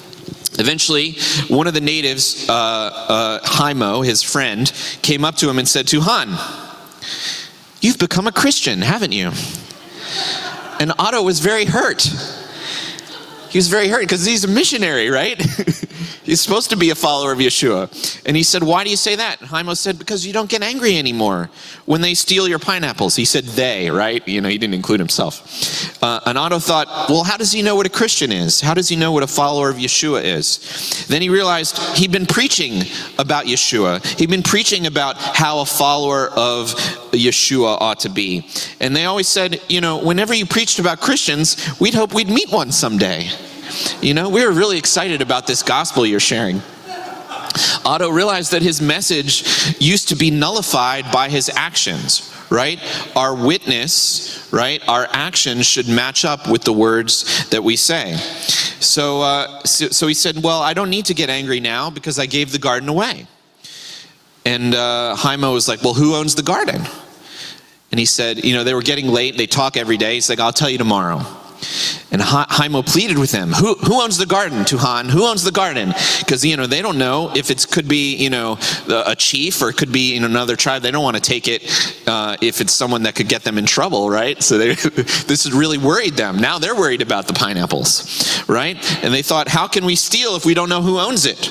Eventually, 0.59 1.17
one 1.49 1.67
of 1.67 1.75
the 1.75 1.81
natives, 1.81 2.49
uh, 2.49 2.53
uh, 2.53 3.41
Haimo, 3.41 4.07
his 4.07 4.23
friend, 4.23 4.73
came 5.03 5.25
up 5.25 5.35
to 5.37 5.51
him 5.51 5.59
and 5.59 5.69
said, 5.69 5.87
Tuhan, 5.87 6.39
you've 7.81 7.99
become 7.99 8.27
a 8.27 8.33
Christian, 8.33 8.81
haven't 8.81 9.13
you? 9.13 9.33
And 10.85 10.93
Otto 10.99 11.23
was 11.23 11.41
very 11.41 11.65
hurt. 11.65 12.05
He 13.55 13.59
was 13.59 13.69
very 13.69 13.87
hurt 13.87 14.01
because 14.01 14.27
he's 14.27 14.43
a 14.43 14.49
missionary, 14.49 15.11
right? 15.11 15.41
he's 16.25 16.41
supposed 16.41 16.71
to 16.71 16.77
be 16.77 16.91
a 16.91 16.97
follower 16.97 17.31
of 17.31 17.39
Yeshua. 17.39 18.21
And 18.27 18.37
he 18.37 18.43
said, 18.43 18.65
Why 18.65 18.83
do 18.83 18.91
you 18.91 18.97
say 18.97 19.15
that? 19.15 19.41
And 19.41 19.49
Haimo 19.49 19.77
said, 19.77 19.97
Because 19.97 20.27
you 20.27 20.33
don't 20.33 20.51
get 20.51 20.61
angry 20.61 20.99
anymore 20.99 21.51
when 21.87 22.01
they 22.01 22.15
steal 22.15 22.49
your 22.49 22.59
pineapples. 22.59 23.15
He 23.15 23.25
said, 23.25 23.45
They, 23.45 23.93
right? 23.93 24.27
You 24.27 24.41
know, 24.41 24.49
he 24.49 24.59
didn't 24.59 24.75
include 24.75 24.99
himself. 24.99 26.03
Uh, 26.03 26.19
and 26.27 26.37
Otto 26.37 26.59
thought, 26.59 26.89
Well, 27.09 27.23
how 27.23 27.37
does 27.37 27.53
he 27.53 27.63
know 27.63 27.77
what 27.77 27.87
a 27.87 27.91
Christian 27.91 28.33
is? 28.33 28.61
How 28.61 28.75
does 28.75 28.89
he 28.89 28.97
know 28.97 29.13
what 29.13 29.23
a 29.23 29.29
follower 29.29 29.71
of 29.71 29.77
Yeshua 29.77 30.25
is? 30.25 31.07
Then 31.07 31.23
he 31.23 31.29
realized 31.29 31.79
he'd 31.97 32.11
been 32.11 32.27
preaching 32.27 32.83
about 33.21 33.45
Yeshua, 33.45 34.05
he'd 34.19 34.31
been 34.31 34.43
preaching 34.43 34.87
about 34.89 35.17
how 35.17 35.61
a 35.61 35.65
follower 35.65 36.27
of 36.31 36.75
Yeshua 37.13 37.81
ought 37.81 38.01
to 38.01 38.09
be. 38.09 38.49
And 38.81 38.97
they 38.97 39.05
always 39.05 39.29
said, 39.29 39.63
You 39.69 39.81
know, 39.81 39.99
whenever 39.99 40.35
you 40.35 40.45
preached 40.45 40.81
about 40.81 41.01
Christians, 41.01 41.57
we'd 41.79 41.95
hope 41.95 42.13
we'd 42.13 42.29
meet 42.29 42.51
one 42.51 42.73
someday. 42.73 43.31
You 44.03 44.15
know, 44.15 44.29
we 44.29 44.45
were 44.45 44.53
really 44.53 44.79
excited 44.79 45.23
about 45.23 45.47
this 45.47 45.63
gospel 45.63 46.07
you're 46.07 46.21
sharing. 46.21 46.63
Otto 47.85 48.11
realized 48.11 48.53
that 48.53 48.63
his 48.63 48.81
message 48.81 49.77
used 49.79 50.09
to 50.09 50.17
be 50.17 50.31
nullified 50.31 51.11
by 51.13 51.29
his 51.29 51.51
actions, 51.55 52.33
right? 52.51 52.81
Our 53.15 53.35
witness, 53.35 54.49
right? 54.53 54.83
Our 54.89 55.07
actions 55.11 55.67
should 55.67 55.89
match 55.89 56.25
up 56.25 56.49
with 56.49 56.63
the 56.63 56.73
words 56.73 57.49
that 57.51 57.63
we 57.63 57.77
say. 57.77 58.17
So, 58.81 59.23
uh, 59.23 59.63
so, 59.65 59.89
so, 59.89 60.07
he 60.07 60.15
said, 60.15 60.43
Well, 60.43 60.61
I 60.61 60.75
don't 60.75 60.91
need 60.91 61.07
to 61.07 61.15
get 61.15 61.31
angry 61.31 61.61
now 61.61 61.91
because 61.91 62.19
I 62.19 62.27
gave 62.27 62.53
the 62.53 62.59
garden 62.59 62.89
away. 62.89 63.27
And 64.45 64.75
uh, 64.75 65.15
Haimo 65.17 65.55
was 65.55 65.69
like, 65.69 65.83
Well, 65.83 65.95
who 65.95 66.15
owns 66.15 66.35
the 66.35 66.43
garden? 66.43 66.83
And 67.91 67.99
he 67.99 68.07
said, 68.07 68.45
You 68.45 68.55
know, 68.55 68.65
they 68.65 68.75
were 68.75 68.83
getting 68.83 69.09
late. 69.09 69.37
They 69.37 69.47
talk 69.47 69.77
every 69.77 69.97
day. 69.97 70.15
He's 70.15 70.29
like, 70.29 70.41
I'll 70.41 70.53
tell 70.53 70.69
you 70.69 70.79
tomorrow. 70.79 71.25
And 72.11 72.23
Haimo 72.23 72.87
pleaded 72.87 73.19
with 73.19 73.33
them, 73.33 73.51
who, 73.51 73.75
who 73.75 74.01
owns 74.01 74.19
the 74.19 74.27
garden, 74.27 74.61
Tuhan? 74.61 75.11
Who 75.11 75.25
owns 75.25 75.43
the 75.43 75.51
garden? 75.51 75.93
Because, 76.21 76.45
you 76.45 76.57
know, 76.57 76.67
they 76.67 76.81
don't 76.81 76.99
know 76.99 77.33
if 77.35 77.51
it 77.51 77.67
could 77.71 77.89
be, 77.89 78.15
you 78.17 78.31
know, 78.31 78.59
a 78.89 79.17
chief 79.17 79.61
or 79.61 79.71
it 79.71 79.77
could 79.77 79.93
be 79.93 80.17
in 80.17 80.25
another 80.25 80.55
tribe. 80.55 80.83
They 80.83 80.91
don't 80.91 81.03
want 81.03 81.17
to 81.17 81.23
take 81.23 81.49
it 81.49 81.63
uh, 82.07 82.37
if 82.41 82.61
it's 82.61 82.73
someone 82.73 83.03
that 83.03 83.15
could 83.15 83.29
get 83.29 83.43
them 83.43 83.59
in 83.59 83.67
trouble, 83.67 84.11
right? 84.11 84.41
So 84.43 84.59
they, 84.59 84.75
this 84.75 85.45
has 85.45 85.53
really 85.53 85.79
worried 85.79 86.15
them. 86.15 86.39
Now 86.39 86.59
they're 86.59 86.77
worried 86.77 87.03
about 87.03 87.27
the 87.27 87.35
pineapples, 87.35 88.45
right? 88.49 88.77
And 89.05 89.13
they 89.13 89.23
thought, 89.23 89.49
how 89.49 89.67
can 89.67 89.85
we 89.85 89.97
steal 89.97 90.37
if 90.37 90.45
we 90.45 90.55
don't 90.55 90.69
know 90.69 90.83
who 90.83 90.99
owns 90.99 91.27
it? 91.27 91.51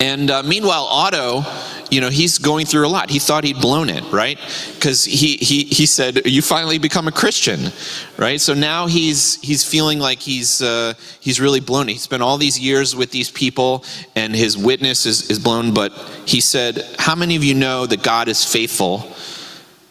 And 0.00 0.30
uh, 0.30 0.42
meanwhile, 0.42 0.84
Otto 0.84 1.44
you 1.90 2.00
know, 2.00 2.08
he's 2.08 2.38
going 2.38 2.66
through 2.66 2.86
a 2.86 2.88
lot. 2.88 3.10
He 3.10 3.18
thought 3.18 3.44
he'd 3.44 3.60
blown 3.60 3.90
it, 3.90 4.04
right? 4.12 4.38
Because 4.74 5.04
he, 5.04 5.36
he, 5.36 5.64
he 5.64 5.86
said, 5.86 6.22
you 6.24 6.40
finally 6.40 6.78
become 6.78 7.08
a 7.08 7.12
Christian, 7.12 7.72
right? 8.16 8.40
So 8.40 8.54
now 8.54 8.86
he's, 8.86 9.40
he's 9.42 9.64
feeling 9.64 9.98
like 9.98 10.20
he's, 10.20 10.62
uh, 10.62 10.94
he's 11.18 11.40
really 11.40 11.60
blown 11.60 11.88
it. 11.88 11.92
He 11.92 11.98
spent 11.98 12.22
all 12.22 12.38
these 12.38 12.58
years 12.58 12.94
with 12.94 13.10
these 13.10 13.30
people 13.30 13.84
and 14.14 14.34
his 14.34 14.56
witness 14.56 15.04
is, 15.04 15.30
is 15.30 15.40
blown. 15.40 15.74
But 15.74 15.92
he 16.26 16.40
said, 16.40 16.86
how 16.98 17.16
many 17.16 17.34
of 17.34 17.42
you 17.42 17.54
know 17.54 17.86
that 17.86 18.02
God 18.02 18.28
is 18.28 18.44
faithful, 18.44 19.12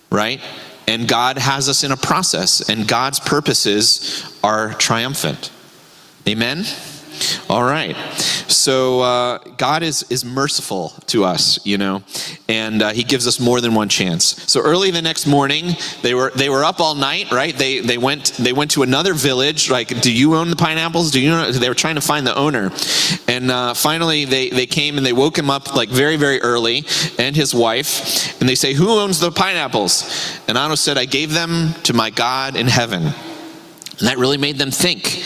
right? 0.09 0.41
And 0.87 1.07
God 1.07 1.37
has 1.37 1.67
us 1.67 1.83
in 1.83 1.91
a 1.91 1.97
process 1.97 2.69
and 2.69 2.87
God's 2.87 3.19
purposes 3.19 4.23
are 4.41 4.73
triumphant. 4.75 5.51
Amen? 6.27 6.65
All 7.49 7.63
right. 7.63 7.95
So 8.47 9.01
uh, 9.01 9.37
God 9.57 9.83
is 9.83 10.03
is 10.09 10.25
merciful 10.25 10.89
to 11.07 11.23
us, 11.23 11.59
you 11.65 11.77
know, 11.77 12.03
and 12.47 12.81
uh, 12.81 12.89
He 12.91 13.03
gives 13.03 13.27
us 13.27 13.39
more 13.39 13.61
than 13.61 13.73
one 13.73 13.89
chance. 13.89 14.43
So 14.51 14.61
early 14.61 14.91
the 14.91 15.01
next 15.01 15.25
morning, 15.25 15.75
they 16.01 16.13
were 16.13 16.31
they 16.35 16.49
were 16.49 16.63
up 16.63 16.79
all 16.79 16.95
night, 16.95 17.31
right? 17.31 17.55
They 17.55 17.79
they 17.79 17.97
went 17.97 18.33
they 18.33 18.53
went 18.53 18.71
to 18.71 18.83
another 18.83 19.13
village. 19.13 19.69
Like, 19.69 20.01
do 20.01 20.11
you 20.11 20.35
own 20.35 20.49
the 20.49 20.55
pineapples? 20.55 21.11
Do 21.11 21.19
you 21.19 21.29
know? 21.29 21.51
They 21.51 21.69
were 21.69 21.75
trying 21.75 21.95
to 21.95 22.01
find 22.01 22.25
the 22.25 22.35
owner, 22.35 22.71
and 23.27 23.51
uh, 23.51 23.73
finally 23.73 24.25
they 24.25 24.49
they 24.49 24.65
came 24.65 24.97
and 24.97 25.05
they 25.05 25.13
woke 25.13 25.37
him 25.37 25.49
up 25.49 25.75
like 25.75 25.89
very 25.89 26.17
very 26.17 26.41
early, 26.41 26.85
and 27.17 27.35
his 27.35 27.53
wife, 27.53 28.39
and 28.39 28.49
they 28.49 28.55
say, 28.55 28.73
"Who 28.73 28.89
owns 28.99 29.19
the 29.19 29.31
pineapples?" 29.31 30.39
And 30.47 30.57
Otto 30.57 30.75
said, 30.75 30.97
"I 30.97 31.05
gave 31.05 31.33
them 31.33 31.73
to 31.83 31.93
my 31.93 32.09
God 32.09 32.55
in 32.55 32.67
heaven." 32.67 33.03
And 33.03 34.07
that 34.07 34.17
really 34.17 34.37
made 34.37 34.57
them 34.57 34.71
think. 34.71 35.23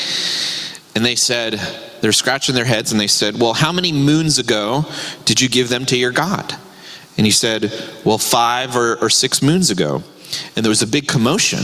And 0.95 1.05
they 1.05 1.15
said, 1.15 1.59
they're 2.01 2.11
scratching 2.11 2.53
their 2.53 2.65
heads 2.65 2.91
and 2.91 2.99
they 2.99 3.07
said, 3.07 3.39
Well, 3.39 3.53
how 3.53 3.71
many 3.71 3.91
moons 3.91 4.37
ago 4.37 4.85
did 5.25 5.39
you 5.39 5.47
give 5.47 5.69
them 5.69 5.85
to 5.85 5.97
your 5.97 6.11
God? 6.11 6.53
And 7.17 7.25
he 7.25 7.31
said, 7.31 7.71
Well, 8.03 8.17
five 8.17 8.75
or, 8.75 8.97
or 8.97 9.09
six 9.09 9.41
moons 9.41 9.69
ago. 9.69 10.03
And 10.55 10.65
there 10.65 10.69
was 10.69 10.81
a 10.81 10.87
big 10.87 11.07
commotion. 11.07 11.59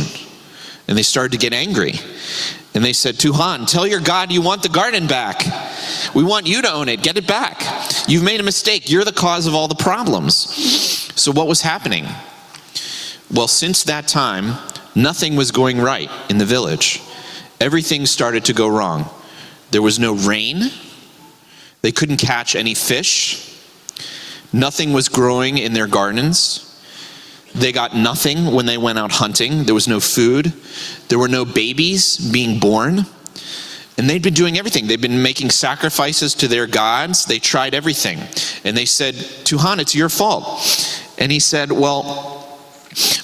And 0.88 0.98
they 0.98 1.04
started 1.04 1.34
to 1.34 1.38
get 1.38 1.54
angry. 1.54 1.94
And 2.74 2.86
they 2.86 2.94
said, 2.94 3.16
Tuhan, 3.16 3.70
tell 3.70 3.86
your 3.86 4.00
God 4.00 4.32
you 4.32 4.42
want 4.42 4.64
the 4.64 4.70
garden 4.70 5.08
back. 5.08 5.44
We 6.16 6.24
want 6.24 6.48
you 6.48 6.62
to 6.62 6.72
own 6.72 6.88
it. 6.88 7.04
Get 7.04 7.18
it 7.18 7.28
back. 7.28 7.62
You've 8.08 8.24
made 8.24 8.40
a 8.40 8.44
mistake. 8.44 8.90
You're 8.90 9.04
the 9.04 9.12
cause 9.12 9.46
of 9.46 9.54
all 9.54 9.68
the 9.68 9.76
problems. 9.76 10.36
So, 11.20 11.32
what 11.32 11.48
was 11.48 11.62
happening? 11.62 12.08
Well, 13.30 13.50
since 13.50 13.84
that 13.84 14.08
time, 14.08 14.58
nothing 14.96 15.36
was 15.36 15.52
going 15.52 15.80
right 15.82 16.10
in 16.30 16.38
the 16.38 16.46
village. 16.46 17.02
Everything 17.60 18.06
started 18.06 18.46
to 18.46 18.54
go 18.54 18.68
wrong. 18.68 19.10
There 19.72 19.82
was 19.82 20.00
no 20.00 20.16
rain. 20.16 20.72
They 21.82 21.92
couldn't 21.92 22.18
catch 22.18 22.56
any 22.56 22.74
fish. 22.74 23.46
Nothing 24.52 24.94
was 24.94 25.10
growing 25.10 25.58
in 25.58 25.74
their 25.74 25.88
gardens. 25.88 26.66
They 27.54 27.72
got 27.72 27.96
nothing 27.96 28.54
when 28.54 28.66
they 28.66 28.78
went 28.78 29.00
out 29.00 29.12
hunting. 29.12 29.64
There 29.64 29.74
was 29.74 29.88
no 29.88 30.00
food. 30.00 30.54
There 31.08 31.20
were 31.20 31.28
no 31.28 31.46
babies 31.46 32.18
being 32.32 32.60
born. 32.60 33.06
And 33.98 34.10
they'd 34.10 34.24
been 34.24 34.34
doing 34.34 34.58
everything. 34.58 34.88
They'd 34.88 35.02
been 35.02 35.22
making 35.22 35.50
sacrifices 35.50 36.34
to 36.36 36.48
their 36.48 36.68
gods. 36.68 37.26
They 37.26 37.38
tried 37.40 37.74
everything. 37.74 38.20
And 38.64 38.78
they 38.78 38.86
said, 38.86 39.16
Tuhan, 39.16 39.80
it's 39.80 39.94
your 39.94 40.10
fault. 40.10 40.62
And 41.18 41.32
he 41.32 41.40
said, 41.40 41.72
Well, 41.72 42.39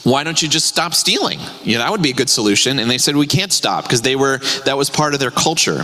why 0.04 0.24
don't 0.24 0.42
you 0.42 0.48
just 0.48 0.68
stop 0.68 0.94
stealing? 0.94 1.40
You 1.64 1.74
know, 1.74 1.80
that 1.80 1.92
would 1.92 2.02
be 2.02 2.12
a 2.12 2.14
good 2.14 2.30
solution. 2.30 2.80
And 2.80 2.90
they 2.90 2.98
said, 2.98 3.16
we 3.16 3.28
can't 3.28 3.52
stop 3.52 3.84
because 3.84 4.02
they 4.02 4.16
were, 4.16 4.38
that 4.66 4.78
was 4.78 4.90
part 4.90 5.14
of 5.14 5.20
their 5.20 5.32
culture. 5.32 5.84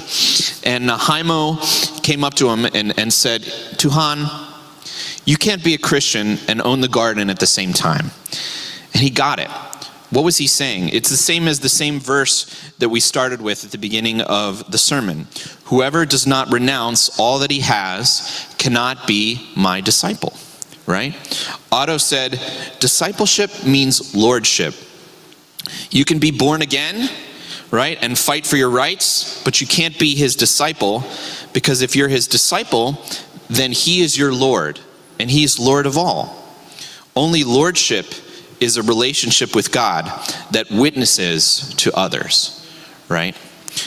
And 0.64 0.92
uh, 0.92 0.98
Haimo 0.98 2.04
came 2.04 2.24
up 2.24 2.36
to 2.36 2.50
him 2.50 2.66
and, 2.66 2.98
and 3.00 3.12
said, 3.12 3.42
Tuhan, 3.42 4.30
you 5.26 5.38
can't 5.38 5.64
be 5.64 5.74
a 5.74 5.78
Christian 5.78 6.38
and 6.48 6.62
own 6.62 6.82
the 6.82 6.88
garden 6.88 7.30
at 7.30 7.40
the 7.40 7.48
same 7.48 7.74
time. 7.74 8.12
And 8.94 9.02
he 9.02 9.10
got 9.10 9.40
it. 9.40 9.50
What 10.12 10.26
was 10.26 10.38
he 10.38 10.48
saying? 10.48 10.90
It's 10.90 11.10
the 11.10 11.16
same 11.16 11.48
as 11.48 11.62
the 11.62 11.70
same 11.70 12.00
verse 12.00 12.74
that 12.80 12.90
we 12.90 13.00
started 13.00 13.42
with 13.42 13.64
at 13.64 13.72
the 13.72 13.78
beginning 13.78 14.22
of 14.22 14.70
the 14.70 14.78
sermon. 14.78 15.28
Whoever 15.66 16.06
does 16.06 16.28
not 16.28 16.52
renounce 16.52 17.18
all 17.18 17.40
that 17.40 17.50
he 17.50 17.62
has 17.62 18.54
cannot 18.58 19.08
be 19.08 19.50
my 19.56 19.80
disciple 19.80 20.34
right? 20.86 21.16
Otto 21.72 21.98
said, 21.98 22.32
discipleship 22.80 23.64
means 23.64 24.16
lordship. 24.16 24.74
You 25.90 26.06
can 26.06 26.20
be 26.20 26.32
born 26.32 26.62
again, 26.62 27.10
right, 27.70 27.98
and 28.02 28.18
fight 28.18 28.46
for 28.46 28.58
your 28.58 28.70
rights, 28.70 29.44
but 29.44 29.62
you 29.62 29.68
can't 29.68 29.98
be 29.98 30.16
his 30.16 30.36
disciple 30.36 31.04
because 31.54 31.82
if 31.82 31.96
you're 31.96 32.08
his 32.08 32.28
disciple, 32.28 33.04
then 33.50 33.72
he 33.72 34.02
is 34.02 34.18
your 34.18 34.34
Lord, 34.34 34.80
and 35.20 35.30
he's 35.30 35.60
Lord 35.60 35.86
of 35.86 35.98
all. 35.98 36.38
Only 37.16 37.44
lordship 37.44 38.06
is 38.60 38.78
a 38.78 38.84
relationship 38.84 39.56
with 39.56 39.72
God 39.72 40.06
that 40.52 40.72
witnesses 40.72 41.74
to 41.78 41.94
others, 41.94 42.58
right? 43.10 43.36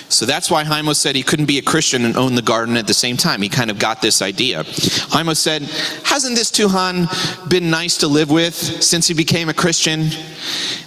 So 0.09 0.27
that's 0.27 0.51
why 0.51 0.65
Haimo 0.65 0.95
said 0.95 1.17
he 1.17 1.23
couldn't 1.23 1.47
be 1.47 1.59
a 1.59 1.63
Christian 1.63 2.05
and 2.05 2.17
own 2.17 2.35
the 2.35 2.43
garden 2.43 2.77
at 2.77 2.87
the 2.87 2.95
same 2.95 3.17
time. 3.17 3.43
He 3.43 3.49
kind 3.49 3.71
of 3.71 3.79
got 3.79 4.01
this 4.01 4.23
idea. 4.23 4.65
Haimo 4.65 5.37
said, 5.37 5.63
Hasn't 6.05 6.37
this 6.37 6.51
Tuhan 6.51 7.09
been 7.49 7.71
nice 7.71 7.99
to 7.99 8.09
live 8.09 8.31
with 8.31 8.55
since 8.55 9.07
he 9.09 9.15
became 9.15 9.49
a 9.49 9.55
Christian? 9.55 10.11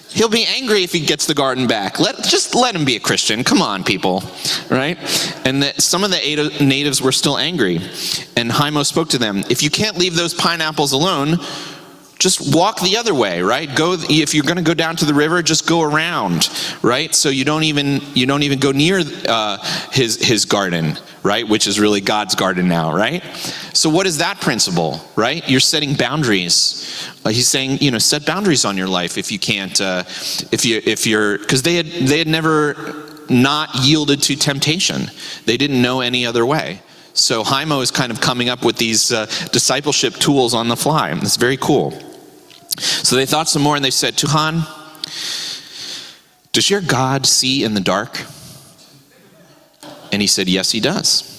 He'll 0.10 0.30
be 0.30 0.46
angry 0.46 0.84
if 0.84 0.94
he 0.94 1.06
gets 1.06 1.28
the 1.28 1.36
garden 1.36 1.68
back. 1.68 2.00
Let, 2.00 2.24
just 2.24 2.56
let 2.56 2.74
him 2.74 2.86
be 2.86 2.96
a 2.96 3.00
Christian. 3.00 3.44
Come 3.44 3.62
on, 3.62 3.84
people. 3.84 4.24
Right? 4.68 4.98
And 5.46 5.62
that 5.62 5.80
some 5.80 6.04
of 6.04 6.10
the 6.10 6.58
natives 6.60 7.02
were 7.02 7.12
still 7.12 7.38
angry. 7.38 7.76
And 8.36 8.50
Haimo 8.50 8.84
spoke 8.84 9.10
to 9.10 9.20
them 9.20 9.44
If 9.50 9.62
you 9.62 9.70
can't 9.70 9.98
leave 9.98 10.16
those 10.16 10.34
pineapples 10.34 10.92
alone, 10.92 11.38
just 12.20 12.56
walk 12.56 12.80
the 12.82 12.98
other 12.98 13.14
way 13.14 13.42
right? 13.42 13.74
Go 13.76 13.96
if 14.10 14.34
you're 14.34 14.44
going 14.44 14.58
to 14.58 14.64
go 14.64 14.74
down 14.74 14.96
to 14.98 15.06
the 15.06 15.14
river 15.14 15.42
just 15.42 15.68
go 15.68 15.82
around 15.82 16.50
right? 16.82 17.14
So 17.14 17.30
you 17.30 17.46
don't 17.46 17.64
even 17.64 18.02
you 18.14 18.26
don't 18.26 18.44
even 18.44 18.60
go 18.60 18.72
near 18.72 19.02
uh, 19.28 19.58
his 19.92 20.18
his 20.26 20.46
garden 20.46 20.98
right? 21.24 21.48
Which 21.48 21.68
is 21.68 21.80
really 21.80 22.02
god's 22.02 22.36
garden 22.36 22.68
now 22.68 22.94
right? 22.94 23.24
So 23.74 23.90
what 23.90 24.08
is 24.08 24.18
that 24.18 24.42
principle 24.42 25.02
right? 25.16 25.48
You're 25.50 25.60
setting 25.60 25.96
boundaries. 25.96 27.08
Uh, 27.26 27.30
he's 27.30 27.48
saying 27.48 27.80
you 27.82 27.92
know 27.92 28.00
set 28.00 28.26
boundaries 28.26 28.66
on 28.66 28.78
your 28.78 28.88
life 28.88 29.18
if 29.18 29.32
you 29.32 29.40
can't 29.40 29.80
uh, 29.80 30.04
if 30.52 30.66
you 30.66 30.82
if 30.86 31.06
you're 31.06 31.38
because 31.38 31.62
they 31.62 31.76
had 31.76 31.86
they 31.86 32.20
had 32.20 32.28
never 32.28 33.04
not 33.30 33.70
yielded 33.76 34.24
to 34.24 34.36
temptation. 34.36 35.12
They 35.46 35.58
didn't 35.58 35.82
know 35.82 36.02
any 36.02 36.26
other 36.26 36.46
way 36.46 36.82
so 37.18 37.44
Haimo 37.44 37.82
is 37.82 37.90
kind 37.90 38.12
of 38.12 38.22
coming 38.22 38.48
up 38.48 38.64
with 38.64 38.78
these 38.78 39.12
uh, 39.12 39.26
discipleship 39.52 40.14
tools 40.16 40.54
on 40.54 40.68
the 40.68 40.76
fly. 40.76 41.12
It's 41.12 41.36
very 41.36 41.58
cool. 41.58 41.92
So 42.78 43.16
they 43.16 43.26
thought 43.26 43.50
some 43.50 43.64
more 43.64 43.76
and 43.76 43.84
they 43.84 43.92
said, 43.92 44.16
Tuhan, 44.16 44.62
does 46.52 46.70
your 46.70 46.82
God 46.82 47.26
see 47.26 47.64
in 47.64 47.74
the 47.74 47.82
dark? 47.82 48.22
And 50.12 50.22
he 50.22 50.28
said, 50.28 50.48
Yes, 50.48 50.72
he 50.72 50.80
does. 50.80 51.34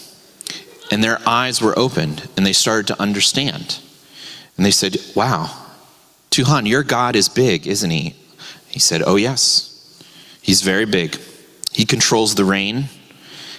And 0.91 1.03
their 1.03 1.21
eyes 1.27 1.61
were 1.61 1.79
opened 1.79 2.29
and 2.37 2.45
they 2.45 2.53
started 2.53 2.89
to 2.89 3.01
understand. 3.01 3.79
And 4.57 4.67
they 4.67 4.71
said, 4.73 4.97
Wow, 5.15 5.67
Tuhan, 6.31 6.67
your 6.67 6.83
God 6.83 7.15
is 7.15 7.29
big, 7.29 7.67
isn't 7.69 7.91
he? 7.91 8.17
He 8.69 8.81
said, 8.81 9.03
Oh, 9.07 9.17
yes. 9.17 9.65
He's 10.43 10.63
very 10.63 10.87
big. 10.87 11.19
He 11.73 11.85
controls 11.85 12.35
the 12.35 12.45
rain. 12.45 12.87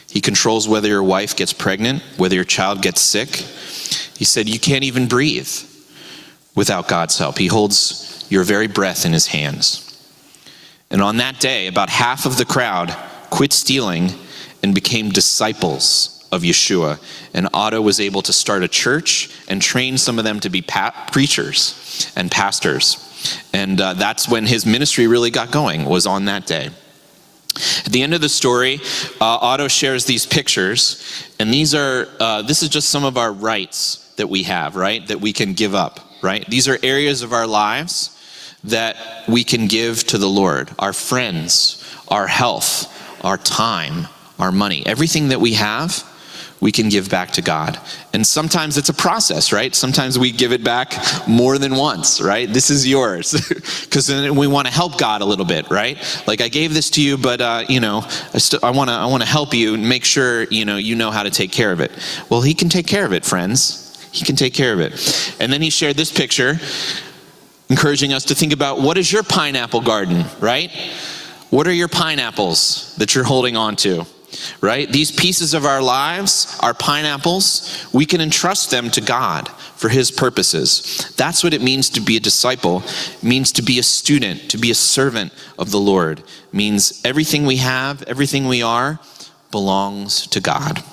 He 0.09 0.21
controls 0.21 0.67
whether 0.67 0.87
your 0.87 1.03
wife 1.03 1.35
gets 1.35 1.53
pregnant, 1.53 2.01
whether 2.17 2.35
your 2.35 2.43
child 2.43 2.81
gets 2.81 3.01
sick. 3.01 3.29
He 4.17 4.25
said, 4.25 4.49
You 4.49 4.59
can't 4.59 4.83
even 4.83 5.07
breathe 5.07 5.49
without 6.55 6.87
God's 6.87 7.17
help. 7.17 7.37
He 7.37 7.47
holds 7.47 8.25
your 8.29 8.43
very 8.43 8.67
breath 8.67 9.05
in 9.05 9.13
his 9.13 9.27
hands. 9.27 9.85
And 10.91 11.01
on 11.01 11.17
that 11.17 11.39
day, 11.39 11.67
about 11.67 11.89
half 11.89 12.25
of 12.25 12.37
the 12.37 12.45
crowd 12.45 12.95
quit 13.29 13.53
stealing 13.53 14.11
and 14.63 14.73
became 14.73 15.09
disciples 15.09 16.27
of 16.31 16.41
Yeshua. 16.41 16.99
And 17.33 17.47
Otto 17.53 17.81
was 17.81 17.99
able 17.99 18.21
to 18.23 18.33
start 18.33 18.63
a 18.63 18.67
church 18.67 19.29
and 19.47 19.61
train 19.61 19.97
some 19.97 20.19
of 20.19 20.25
them 20.25 20.39
to 20.41 20.49
be 20.49 20.61
pa- 20.61 21.09
preachers 21.11 22.11
and 22.15 22.29
pastors. 22.31 23.05
And 23.53 23.79
uh, 23.79 23.93
that's 23.93 24.27
when 24.27 24.45
his 24.45 24.65
ministry 24.65 25.07
really 25.07 25.31
got 25.31 25.51
going, 25.51 25.85
was 25.85 26.05
on 26.05 26.25
that 26.25 26.45
day. 26.45 26.69
At 27.55 27.91
the 27.91 28.03
end 28.03 28.13
of 28.13 28.21
the 28.21 28.29
story, 28.29 28.79
uh, 29.19 29.37
Otto 29.41 29.67
shares 29.67 30.05
these 30.05 30.25
pictures, 30.25 31.03
and 31.39 31.53
these 31.53 31.73
are, 31.73 32.07
uh, 32.19 32.41
this 32.41 32.63
is 32.63 32.69
just 32.69 32.89
some 32.89 33.03
of 33.03 33.17
our 33.17 33.33
rights 33.33 34.13
that 34.17 34.29
we 34.29 34.43
have, 34.43 34.75
right? 34.75 35.05
That 35.07 35.19
we 35.19 35.33
can 35.33 35.53
give 35.53 35.73
up, 35.75 35.99
right? 36.21 36.45
These 36.49 36.67
are 36.67 36.77
areas 36.83 37.21
of 37.21 37.33
our 37.33 37.47
lives 37.47 38.15
that 38.63 38.97
we 39.27 39.43
can 39.43 39.67
give 39.67 40.05
to 40.07 40.17
the 40.17 40.27
Lord 40.27 40.69
our 40.77 40.93
friends, 40.93 41.83
our 42.07 42.27
health, 42.27 42.87
our 43.23 43.37
time, 43.37 44.07
our 44.37 44.51
money. 44.51 44.85
Everything 44.85 45.29
that 45.29 45.39
we 45.39 45.53
have, 45.53 46.03
we 46.61 46.71
can 46.71 46.89
give 46.89 47.09
back 47.09 47.31
to 47.31 47.41
God. 47.41 47.79
And 48.13 48.25
sometimes 48.25 48.77
it's 48.77 48.89
a 48.89 48.93
process, 48.93 49.53
right? 49.53 49.73
Sometimes 49.73 50.19
we 50.19 50.31
give 50.31 50.51
it 50.51 50.63
back 50.63 50.93
more 51.27 51.57
than 51.57 51.75
once, 51.75 52.21
right? 52.21 52.51
This 52.51 52.69
is 52.69 52.87
yours. 52.87 53.35
Because 53.89 54.05
then 54.05 54.35
we 54.35 54.45
want 54.45 54.67
to 54.67 54.73
help 54.73 54.99
God 54.99 55.21
a 55.21 55.25
little 55.25 55.45
bit, 55.45 55.71
right? 55.71 55.97
Like 56.27 56.41
I 56.41 56.47
gave 56.47 56.75
this 56.75 56.91
to 56.91 57.01
you, 57.01 57.17
but 57.17 57.41
uh, 57.41 57.63
you 57.67 57.79
know, 57.79 58.01
I, 58.33 58.37
st- 58.37 58.63
I 58.63 58.69
want 58.69 58.89
to 58.89 58.93
I 58.93 59.07
want 59.07 59.23
to 59.23 59.29
help 59.29 59.53
you 59.53 59.73
and 59.73 59.89
make 59.89 60.05
sure 60.05 60.43
you 60.43 60.63
know 60.63 60.77
you 60.77 60.95
know 60.95 61.09
how 61.09 61.23
to 61.23 61.31
take 61.31 61.51
care 61.51 61.71
of 61.71 61.79
it. 61.79 61.91
Well, 62.29 62.41
He 62.41 62.53
can 62.53 62.69
take 62.69 62.85
care 62.85 63.03
of 63.03 63.13
it, 63.13 63.25
friends. 63.25 63.89
He 64.11 64.25
can 64.25 64.35
take 64.35 64.53
care 64.53 64.73
of 64.73 64.79
it. 64.79 65.35
And 65.39 65.51
then 65.51 65.61
he 65.61 65.69
shared 65.69 65.95
this 65.95 66.11
picture, 66.11 66.59
encouraging 67.69 68.13
us 68.13 68.25
to 68.25 68.35
think 68.35 68.53
about 68.53 68.81
what 68.81 68.97
is 68.97 69.11
your 69.11 69.23
pineapple 69.23 69.81
garden, 69.81 70.25
right? 70.39 70.71
What 71.49 71.67
are 71.67 71.73
your 71.73 71.87
pineapples 71.87 72.95
that 72.97 73.15
you're 73.15 73.23
holding 73.23 73.55
on 73.55 73.75
to? 73.77 74.05
Right? 74.61 74.91
These 74.91 75.11
pieces 75.11 75.53
of 75.53 75.65
our 75.65 75.81
lives, 75.81 76.57
our 76.61 76.73
pineapples, 76.73 77.87
we 77.93 78.05
can 78.05 78.21
entrust 78.21 78.71
them 78.71 78.89
to 78.91 79.01
God 79.01 79.47
for 79.75 79.89
his 79.89 80.11
purposes. 80.11 81.13
That's 81.15 81.43
what 81.43 81.53
it 81.53 81.61
means 81.61 81.89
to 81.91 82.01
be 82.01 82.17
a 82.17 82.19
disciple. 82.19 82.83
It 82.85 83.23
means 83.23 83.51
to 83.53 83.61
be 83.61 83.79
a 83.79 83.83
student, 83.83 84.49
to 84.51 84.57
be 84.57 84.71
a 84.71 84.75
servant 84.75 85.33
of 85.57 85.71
the 85.71 85.79
Lord. 85.79 86.19
It 86.19 86.53
means 86.53 87.01
everything 87.05 87.45
we 87.45 87.57
have, 87.57 88.03
everything 88.03 88.47
we 88.47 88.61
are 88.61 88.99
belongs 89.51 90.27
to 90.27 90.41
God. 90.41 90.83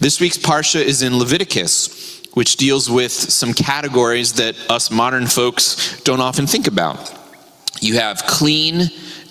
This 0.00 0.20
week's 0.20 0.38
parsha 0.38 0.82
is 0.82 1.02
in 1.02 1.18
Leviticus, 1.18 2.22
which 2.34 2.56
deals 2.56 2.90
with 2.90 3.12
some 3.12 3.54
categories 3.54 4.34
that 4.34 4.56
us 4.70 4.90
modern 4.90 5.26
folks 5.26 6.00
don't 6.02 6.20
often 6.20 6.46
think 6.46 6.66
about. 6.66 7.14
You 7.80 7.94
have 7.94 8.24
clean 8.26 8.90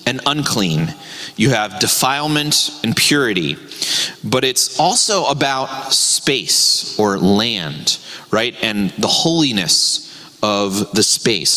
and 0.10 0.20
unclean. 0.25 0.94
You 1.36 1.51
have 1.51 1.80
defilement 1.80 2.72
and 2.84 2.98
purity. 2.98 3.58
But 4.24 4.44
it's 4.44 4.80
also 4.80 5.25
about 5.25 5.94
space 5.94 6.98
or 7.00 7.20
land, 7.20 8.00
right? 8.32 8.56
And 8.63 8.89
the 8.92 9.08
holiness 9.08 10.08
of 10.42 10.92
the 10.94 11.04
space. 11.04 11.51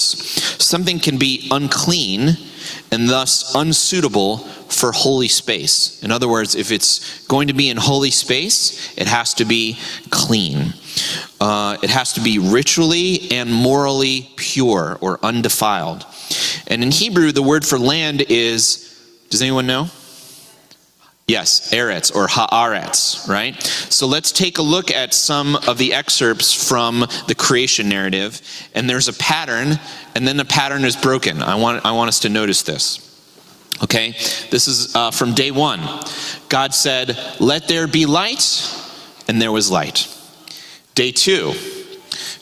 Something 0.62 0.98
can 0.98 1.16
be 1.16 1.48
unclean 1.50 2.36
and 2.90 3.08
thus 3.08 3.54
unsuitable 3.54 4.38
for 4.38 4.92
holy 4.92 5.28
space. 5.28 6.02
In 6.02 6.10
other 6.10 6.28
words, 6.28 6.54
if 6.54 6.70
it's 6.70 7.26
going 7.26 7.48
to 7.48 7.54
be 7.54 7.70
in 7.70 7.78
holy 7.78 8.10
space, 8.10 8.92
it 8.98 9.06
has 9.06 9.32
to 9.34 9.46
be 9.46 9.78
clean. 10.10 10.74
Uh, 11.40 11.78
it 11.82 11.90
has 11.90 12.12
to 12.14 12.20
be 12.20 12.38
ritually 12.38 13.30
and 13.30 13.52
morally 13.52 14.30
pure 14.36 14.98
or 15.00 15.18
undefiled. 15.22 16.04
And 16.72 16.82
in 16.82 16.90
Hebrew, 16.90 17.32
the 17.32 17.42
word 17.42 17.66
for 17.66 17.78
land 17.78 18.22
is, 18.30 18.98
does 19.28 19.42
anyone 19.42 19.66
know? 19.66 19.90
Yes, 21.28 21.70
Eretz 21.70 22.16
or 22.16 22.28
Haaretz, 22.28 23.28
right? 23.28 23.62
So 23.62 24.06
let's 24.06 24.32
take 24.32 24.56
a 24.56 24.62
look 24.62 24.90
at 24.90 25.12
some 25.12 25.56
of 25.68 25.76
the 25.76 25.92
excerpts 25.92 26.66
from 26.66 27.00
the 27.28 27.34
creation 27.36 27.90
narrative. 27.90 28.40
And 28.74 28.88
there's 28.88 29.08
a 29.08 29.12
pattern, 29.12 29.78
and 30.14 30.26
then 30.26 30.38
the 30.38 30.46
pattern 30.46 30.86
is 30.86 30.96
broken. 30.96 31.42
I 31.42 31.56
want, 31.56 31.84
I 31.84 31.92
want 31.92 32.08
us 32.08 32.20
to 32.20 32.30
notice 32.30 32.62
this. 32.62 33.06
Okay? 33.82 34.12
This 34.50 34.66
is 34.66 34.96
uh, 34.96 35.10
from 35.10 35.34
day 35.34 35.50
one. 35.50 35.80
God 36.48 36.72
said, 36.72 37.18
Let 37.38 37.68
there 37.68 37.86
be 37.86 38.06
light, 38.06 38.66
and 39.28 39.42
there 39.42 39.52
was 39.52 39.70
light. 39.70 40.08
Day 40.94 41.12
two, 41.12 41.52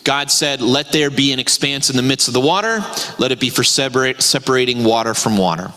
God 0.04 0.30
said, 0.30 0.60
Let 0.60 0.92
there 0.92 1.10
be 1.10 1.32
an 1.32 1.38
expanse 1.38 1.90
in 1.90 1.96
the 1.96 2.02
midst 2.02 2.28
of 2.28 2.34
the 2.34 2.40
water, 2.40 2.80
let 3.18 3.32
it 3.32 3.40
be 3.40 3.50
for 3.50 3.64
separate, 3.64 4.22
separating 4.22 4.84
water 4.84 5.14
from 5.14 5.36
water. 5.36 5.72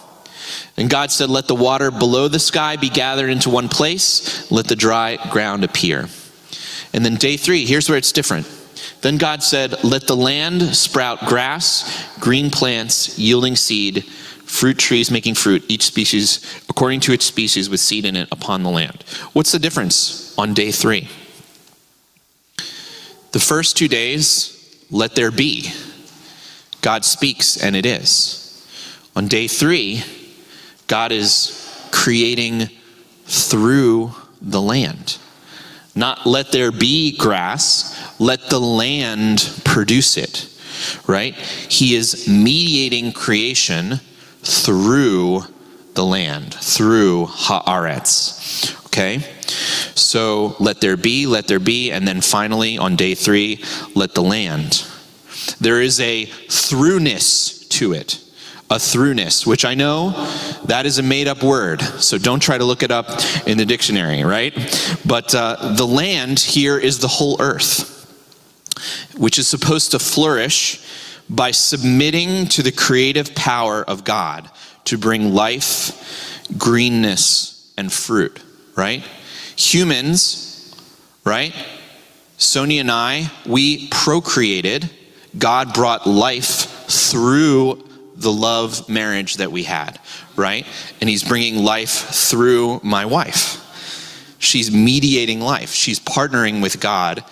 And 0.77 0.89
God 0.89 1.11
said, 1.11 1.29
Let 1.29 1.47
the 1.47 1.55
water 1.55 1.91
below 1.91 2.27
the 2.27 2.39
sky 2.39 2.77
be 2.77 2.89
gathered 2.89 3.29
into 3.29 3.49
one 3.49 3.69
place, 3.69 4.49
let 4.51 4.67
the 4.67 4.75
dry 4.75 5.17
ground 5.29 5.63
appear. 5.63 6.07
And 6.93 7.03
then 7.03 7.15
day 7.15 7.37
three, 7.37 7.65
here's 7.65 7.89
where 7.89 7.97
it's 7.97 8.11
different. 8.11 8.47
Then 9.01 9.17
God 9.17 9.43
said, 9.43 9.83
Let 9.83 10.07
the 10.07 10.15
land 10.15 10.61
sprout 10.75 11.19
grass, 11.25 12.07
green 12.19 12.49
plants, 12.49 13.19
yielding 13.19 13.55
seed, 13.55 14.05
fruit 14.45 14.77
trees 14.77 15.11
making 15.11 15.35
fruit, 15.35 15.63
each 15.67 15.83
species 15.83 16.39
according 16.69 16.99
to 17.01 17.13
its 17.13 17.25
species 17.25 17.69
with 17.69 17.79
seed 17.79 18.05
in 18.05 18.15
it 18.15 18.29
upon 18.31 18.63
the 18.63 18.69
land. 18.69 19.03
What's 19.33 19.51
the 19.51 19.59
difference 19.59 20.37
on 20.37 20.53
day 20.53 20.71
three? 20.71 21.09
The 23.33 23.39
first 23.39 23.75
two 23.75 23.87
days, 23.87 24.85
let 24.89 25.15
there 25.15 25.31
be. 25.31 25.71
God 26.81 27.03
speaks 27.03 27.57
and 27.57 27.75
it 27.75 27.85
is. 27.85 28.39
On 29.15 29.27
day 29.27 29.47
three, 29.47 30.03
God 30.87 31.11
is 31.11 31.89
creating 31.91 32.69
through 33.25 34.11
the 34.39 34.61
land. 34.61 35.17
Not 35.95 36.27
let 36.27 36.51
there 36.51 36.71
be 36.71 37.17
grass, 37.17 38.19
let 38.19 38.49
the 38.49 38.59
land 38.59 39.61
produce 39.63 40.15
it, 40.17 40.47
right? 41.07 41.33
He 41.35 41.95
is 41.95 42.27
mediating 42.27 43.13
creation 43.13 43.99
through 44.43 45.45
the 45.95 46.03
land, 46.03 46.53
through 46.53 47.27
Haaretz. 47.27 48.75
Okay? 48.87 49.23
So 49.95 50.55
let 50.59 50.81
there 50.81 50.97
be, 50.97 51.27
let 51.27 51.47
there 51.47 51.59
be, 51.59 51.91
and 51.91 52.07
then 52.07 52.21
finally 52.21 52.77
on 52.77 52.95
day 52.95 53.15
three, 53.15 53.63
let 53.95 54.15
the 54.15 54.23
land. 54.23 54.85
There 55.59 55.81
is 55.81 55.99
a 55.99 56.25
throughness 56.25 57.67
to 57.69 57.93
it 57.93 58.23
a 58.73 58.79
throughness, 58.79 59.45
which 59.45 59.65
I 59.65 59.75
know 59.75 60.11
that 60.65 60.85
is 60.85 60.97
a 60.97 61.03
made 61.03 61.27
up 61.27 61.43
word. 61.43 61.81
So 61.81 62.17
don't 62.17 62.39
try 62.39 62.57
to 62.57 62.63
look 62.63 62.81
it 62.81 62.91
up 62.91 63.07
in 63.45 63.57
the 63.57 63.65
dictionary, 63.65 64.23
right? 64.23 64.53
But 65.05 65.35
uh, 65.35 65.73
the 65.75 65.85
land 65.85 66.39
here 66.39 66.77
is 66.77 66.99
the 66.99 67.07
whole 67.07 67.39
earth, 67.39 67.91
which 69.15 69.37
is 69.37 69.47
supposed 69.47 69.91
to 69.91 69.99
flourish 69.99 70.83
by 71.29 71.51
submitting 71.51 72.47
to 72.47 72.63
the 72.63 72.71
creative 72.71 73.35
power 73.35 73.83
of 73.83 74.03
God 74.03 74.49
to 74.85 74.97
bring 74.97 75.33
life, 75.33 76.47
greenness, 76.57 77.71
and 77.77 77.93
fruit, 77.93 78.41
right? 78.75 79.03
Humans, 79.55 80.75
right? 81.25 81.53
Sony 82.37 82.79
and 82.79 82.91
I, 82.91 83.31
we 83.45 83.87
procreated. 83.89 84.89
God 85.37 85.73
brought 85.73 86.05
life 86.05 86.85
through 86.87 87.83
the 88.15 88.31
love 88.31 88.87
marriage 88.89 89.37
that 89.37 89.51
we 89.51 89.63
had, 89.63 89.99
right? 90.35 90.65
And 91.01 91.09
he's 91.09 91.23
bringing 91.23 91.63
life 91.63 91.91
through 91.91 92.79
my 92.83 93.05
wife. 93.05 93.59
She's 94.39 94.71
mediating 94.71 95.39
life, 95.39 95.71
she's 95.71 95.99
partnering 95.99 96.61
with 96.61 96.79
God 96.79 97.23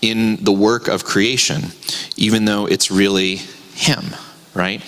in 0.00 0.42
the 0.44 0.52
work 0.52 0.88
of 0.88 1.04
creation, 1.04 1.66
even 2.16 2.44
though 2.44 2.66
it's 2.66 2.90
really 2.90 3.36
him, 3.74 4.14
right? 4.54 4.82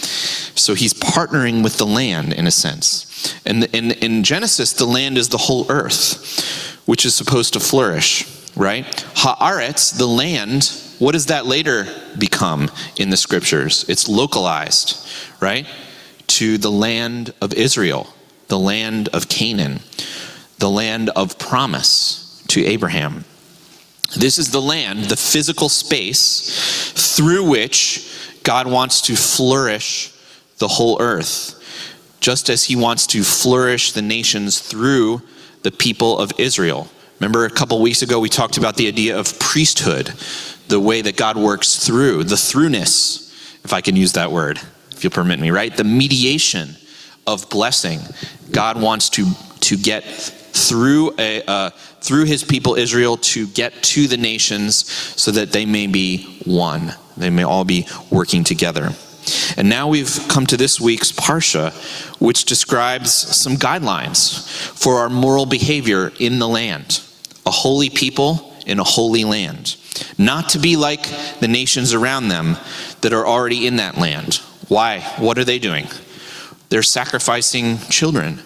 So 0.56 0.74
he's 0.74 0.94
partnering 0.94 1.62
with 1.62 1.78
the 1.78 1.86
land 1.86 2.32
in 2.32 2.46
a 2.46 2.50
sense. 2.50 3.34
And 3.44 3.64
in, 3.74 3.92
in 3.92 4.24
Genesis, 4.24 4.72
the 4.72 4.84
land 4.84 5.16
is 5.16 5.28
the 5.28 5.38
whole 5.38 5.70
earth, 5.70 6.63
which 6.86 7.04
is 7.06 7.14
supposed 7.14 7.52
to 7.54 7.60
flourish, 7.60 8.26
right? 8.56 8.84
Haaretz, 9.14 9.96
the 9.96 10.06
land, 10.06 10.70
what 10.98 11.12
does 11.12 11.26
that 11.26 11.46
later 11.46 11.86
become 12.18 12.70
in 12.96 13.10
the 13.10 13.16
scriptures? 13.16 13.84
It's 13.88 14.08
localized, 14.08 14.96
right? 15.40 15.66
To 16.28 16.58
the 16.58 16.70
land 16.70 17.32
of 17.40 17.52
Israel, 17.54 18.06
the 18.48 18.58
land 18.58 19.08
of 19.08 19.28
Canaan. 19.28 19.80
the 20.58 20.70
land 20.70 21.10
of 21.10 21.38
promise 21.38 22.42
to 22.48 22.64
Abraham. 22.64 23.24
This 24.16 24.38
is 24.38 24.50
the 24.50 24.62
land, 24.62 25.04
the 25.06 25.16
physical 25.16 25.68
space 25.68 26.92
through 27.16 27.48
which 27.48 28.08
God 28.44 28.66
wants 28.66 29.00
to 29.02 29.16
flourish 29.16 30.12
the 30.58 30.68
whole 30.68 31.00
earth, 31.00 31.60
just 32.20 32.48
as 32.48 32.64
he 32.64 32.76
wants 32.76 33.06
to 33.08 33.24
flourish 33.24 33.92
the 33.92 34.02
nations 34.02 34.60
through 34.60 35.20
the 35.64 35.72
people 35.72 36.18
of 36.18 36.30
Israel. 36.38 36.88
Remember 37.18 37.46
a 37.46 37.50
couple 37.50 37.80
weeks 37.80 38.02
ago 38.02 38.20
we 38.20 38.28
talked 38.28 38.58
about 38.58 38.76
the 38.76 38.86
idea 38.86 39.18
of 39.18 39.38
priesthood, 39.40 40.12
the 40.68 40.78
way 40.78 41.02
that 41.02 41.16
God 41.16 41.36
works 41.36 41.84
through, 41.84 42.24
the 42.24 42.36
throughness, 42.36 43.32
if 43.64 43.72
I 43.72 43.80
can 43.80 43.96
use 43.96 44.12
that 44.12 44.30
word, 44.30 44.60
if 44.90 45.02
you'll 45.02 45.10
permit 45.10 45.40
me, 45.40 45.50
right? 45.50 45.74
The 45.74 45.84
mediation 45.84 46.76
of 47.26 47.48
blessing. 47.48 48.00
God 48.52 48.80
wants 48.80 49.08
to 49.10 49.26
to 49.60 49.76
get 49.78 50.04
through 50.04 51.14
a 51.18 51.42
uh, 51.46 51.70
through 52.00 52.24
his 52.24 52.44
people 52.44 52.74
Israel 52.74 53.16
to 53.16 53.46
get 53.46 53.72
to 53.82 54.06
the 54.06 54.18
nations 54.18 54.90
so 55.20 55.30
that 55.30 55.52
they 55.52 55.64
may 55.64 55.86
be 55.86 56.40
one. 56.44 56.94
They 57.16 57.30
may 57.30 57.44
all 57.44 57.64
be 57.64 57.86
working 58.10 58.44
together. 58.44 58.90
And 59.56 59.68
now 59.68 59.88
we've 59.88 60.18
come 60.28 60.46
to 60.46 60.56
this 60.56 60.80
week's 60.80 61.12
Parsha, 61.12 61.72
which 62.20 62.44
describes 62.44 63.12
some 63.12 63.56
guidelines 63.56 64.46
for 64.78 64.98
our 64.98 65.08
moral 65.08 65.46
behavior 65.46 66.12
in 66.18 66.38
the 66.38 66.48
land. 66.48 67.02
A 67.46 67.50
holy 67.50 67.90
people 67.90 68.54
in 68.66 68.78
a 68.78 68.84
holy 68.84 69.24
land. 69.24 69.76
Not 70.18 70.48
to 70.50 70.58
be 70.58 70.76
like 70.76 71.06
the 71.40 71.48
nations 71.48 71.94
around 71.94 72.28
them 72.28 72.56
that 73.02 73.12
are 73.12 73.26
already 73.26 73.66
in 73.66 73.76
that 73.76 73.96
land. 73.96 74.36
Why? 74.68 75.00
What 75.18 75.38
are 75.38 75.44
they 75.44 75.58
doing? 75.58 75.86
They're 76.70 76.82
sacrificing 76.82 77.78
children 77.90 78.40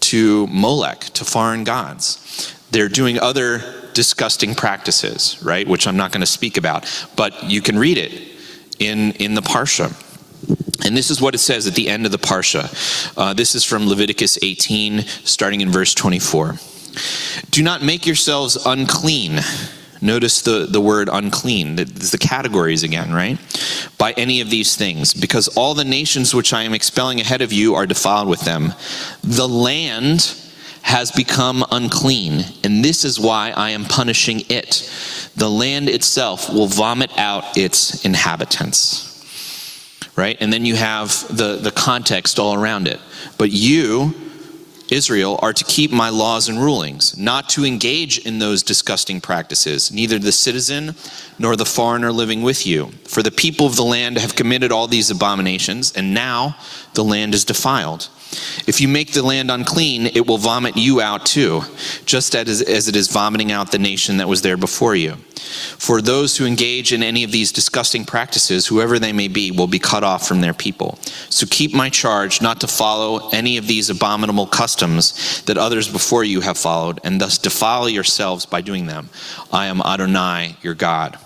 to 0.00 0.46
Molech, 0.46 1.00
to 1.00 1.24
foreign 1.24 1.64
gods. 1.64 2.54
They're 2.70 2.88
doing 2.88 3.18
other 3.18 3.90
disgusting 3.94 4.54
practices, 4.54 5.38
right? 5.42 5.66
Which 5.66 5.86
I'm 5.86 5.96
not 5.96 6.12
going 6.12 6.20
to 6.20 6.26
speak 6.26 6.56
about, 6.56 6.84
but 7.16 7.44
you 7.44 7.62
can 7.62 7.78
read 7.78 7.98
it 7.98 8.12
in, 8.78 9.12
in 9.12 9.34
the 9.34 9.40
Parsha. 9.40 9.92
And 10.84 10.94
this 10.94 11.10
is 11.10 11.20
what 11.20 11.34
it 11.34 11.38
says 11.38 11.66
at 11.66 11.74
the 11.74 11.88
end 11.88 12.04
of 12.04 12.12
the 12.12 12.18
Parsha. 12.18 13.12
Uh, 13.16 13.32
this 13.32 13.54
is 13.54 13.64
from 13.64 13.88
Leviticus 13.88 14.38
18, 14.42 15.00
starting 15.00 15.62
in 15.62 15.70
verse 15.70 15.94
24. 15.94 16.56
Do 17.50 17.62
not 17.62 17.82
make 17.82 18.06
yourselves 18.06 18.56
unclean. 18.66 19.40
Notice 20.02 20.42
the, 20.42 20.66
the 20.68 20.82
word 20.82 21.08
unclean, 21.10 21.76
the, 21.76 21.84
the 21.84 22.18
categories 22.18 22.82
again, 22.82 23.14
right? 23.14 23.38
By 23.96 24.12
any 24.12 24.42
of 24.42 24.50
these 24.50 24.76
things, 24.76 25.14
because 25.14 25.48
all 25.48 25.72
the 25.72 25.84
nations 25.84 26.34
which 26.34 26.52
I 26.52 26.64
am 26.64 26.74
expelling 26.74 27.18
ahead 27.18 27.40
of 27.40 27.52
you 27.52 27.74
are 27.74 27.86
defiled 27.86 28.28
with 28.28 28.42
them. 28.42 28.74
The 29.22 29.48
land 29.48 30.36
has 30.82 31.10
become 31.10 31.64
unclean, 31.70 32.44
and 32.62 32.84
this 32.84 33.06
is 33.06 33.18
why 33.18 33.52
I 33.56 33.70
am 33.70 33.86
punishing 33.86 34.42
it. 34.50 34.92
The 35.34 35.48
land 35.48 35.88
itself 35.88 36.52
will 36.52 36.66
vomit 36.66 37.10
out 37.16 37.56
its 37.56 38.04
inhabitants 38.04 39.13
right? 40.16 40.36
And 40.40 40.52
then 40.52 40.64
you 40.64 40.76
have 40.76 41.26
the, 41.34 41.56
the 41.56 41.70
context 41.70 42.38
all 42.38 42.54
around 42.54 42.86
it. 42.86 43.00
But 43.38 43.50
you, 43.50 44.14
Israel, 44.90 45.38
are 45.42 45.52
to 45.52 45.64
keep 45.64 45.90
my 45.90 46.10
laws 46.10 46.48
and 46.48 46.58
rulings, 46.58 47.16
not 47.16 47.48
to 47.50 47.64
engage 47.64 48.18
in 48.18 48.38
those 48.38 48.62
disgusting 48.62 49.20
practices, 49.20 49.90
neither 49.90 50.18
the 50.18 50.32
citizen 50.32 50.94
nor 51.38 51.56
the 51.56 51.64
foreigner 51.64 52.12
living 52.12 52.42
with 52.42 52.66
you. 52.66 52.86
For 53.06 53.22
the 53.22 53.30
people 53.30 53.66
of 53.66 53.76
the 53.76 53.84
land 53.84 54.18
have 54.18 54.36
committed 54.36 54.72
all 54.72 54.86
these 54.86 55.10
abominations, 55.10 55.92
and 55.92 56.14
now 56.14 56.56
the 56.94 57.04
land 57.04 57.34
is 57.34 57.44
defiled. 57.44 58.08
If 58.66 58.80
you 58.80 58.88
make 58.88 59.12
the 59.12 59.22
land 59.22 59.50
unclean, 59.50 60.06
it 60.06 60.26
will 60.26 60.38
vomit 60.38 60.76
you 60.76 61.00
out 61.00 61.26
too, 61.26 61.62
just 62.04 62.34
as, 62.34 62.62
as 62.62 62.88
it 62.88 62.96
is 62.96 63.08
vomiting 63.08 63.52
out 63.52 63.70
the 63.70 63.78
nation 63.78 64.16
that 64.16 64.28
was 64.28 64.42
there 64.42 64.56
before 64.56 64.96
you. 64.96 65.16
For 65.78 66.00
those 66.00 66.36
who 66.36 66.46
engage 66.46 66.92
in 66.92 67.02
any 67.02 67.22
of 67.22 67.30
these 67.30 67.52
disgusting 67.52 68.04
practices, 68.04 68.66
whoever 68.66 68.98
they 68.98 69.12
may 69.12 69.28
be, 69.28 69.50
will 69.50 69.66
be 69.66 69.78
cut 69.78 70.02
off 70.02 70.26
from 70.26 70.40
their 70.40 70.54
people. 70.54 70.98
So 71.28 71.46
keep 71.48 71.74
my 71.74 71.90
charge 71.90 72.40
not 72.40 72.60
to 72.62 72.66
follow 72.66 73.28
any 73.30 73.56
of 73.56 73.66
these 73.66 73.90
abominable 73.90 74.46
customs 74.46 75.42
that 75.42 75.58
others 75.58 75.88
before 75.88 76.24
you 76.24 76.40
have 76.40 76.58
followed, 76.58 77.00
and 77.04 77.20
thus 77.20 77.38
defile 77.38 77.88
yourselves 77.88 78.46
by 78.46 78.62
doing 78.62 78.86
them. 78.86 79.10
I 79.52 79.66
am 79.66 79.80
Adonai, 79.82 80.56
your 80.62 80.74
God. 80.74 81.18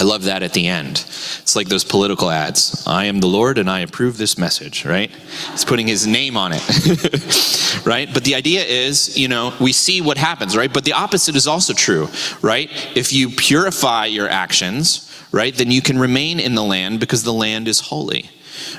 I 0.00 0.02
love 0.02 0.24
that 0.24 0.42
at 0.42 0.54
the 0.54 0.66
end. 0.66 1.04
It's 1.42 1.54
like 1.54 1.68
those 1.68 1.84
political 1.84 2.30
ads. 2.30 2.82
I 2.86 3.04
am 3.04 3.20
the 3.20 3.26
Lord 3.26 3.58
and 3.58 3.68
I 3.68 3.80
approve 3.80 4.16
this 4.16 4.38
message, 4.38 4.86
right? 4.86 5.10
He's 5.50 5.66
putting 5.66 5.86
his 5.86 6.06
name 6.06 6.38
on 6.38 6.52
it, 6.54 7.82
right? 7.86 8.08
But 8.12 8.24
the 8.24 8.34
idea 8.34 8.62
is, 8.62 9.18
you 9.18 9.28
know, 9.28 9.52
we 9.60 9.72
see 9.74 10.00
what 10.00 10.16
happens, 10.16 10.56
right? 10.56 10.72
But 10.72 10.86
the 10.86 10.94
opposite 10.94 11.36
is 11.36 11.46
also 11.46 11.74
true, 11.74 12.08
right? 12.40 12.70
If 12.96 13.12
you 13.12 13.28
purify 13.28 14.06
your 14.06 14.26
actions, 14.26 15.06
right, 15.32 15.54
then 15.54 15.70
you 15.70 15.82
can 15.82 15.98
remain 15.98 16.40
in 16.40 16.54
the 16.54 16.64
land 16.64 16.98
because 16.98 17.22
the 17.22 17.34
land 17.34 17.68
is 17.68 17.80
holy 17.80 18.30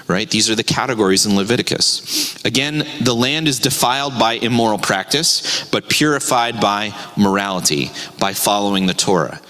right? 0.07 0.29
These 0.29 0.47
are 0.47 0.53
the 0.53 0.63
categories 0.63 1.25
in 1.25 1.35
Leviticus. 1.35 2.45
Again, 2.45 2.85
the 3.01 3.15
land 3.15 3.47
is 3.47 3.57
defiled 3.57 4.19
by 4.19 4.33
immoral 4.33 4.77
practice, 4.77 5.67
but 5.71 5.89
purified 5.89 6.61
by 6.61 6.93
morality, 7.17 7.89
by 8.19 8.33
following 8.33 8.85
the 8.85 8.93
Torah 8.93 9.41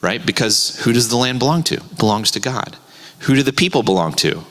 right? 0.00 0.24
Because 0.24 0.80
who 0.84 0.92
does 0.92 1.08
the 1.08 1.16
land 1.16 1.38
belong 1.38 1.62
to? 1.64 1.74
It 1.76 1.98
belongs 1.98 2.30
to 2.32 2.40
God. 2.40 2.76
Who 3.20 3.34
do 3.34 3.42
the 3.42 3.52
people 3.52 3.82
belong 3.82 4.12
to? 4.14 4.44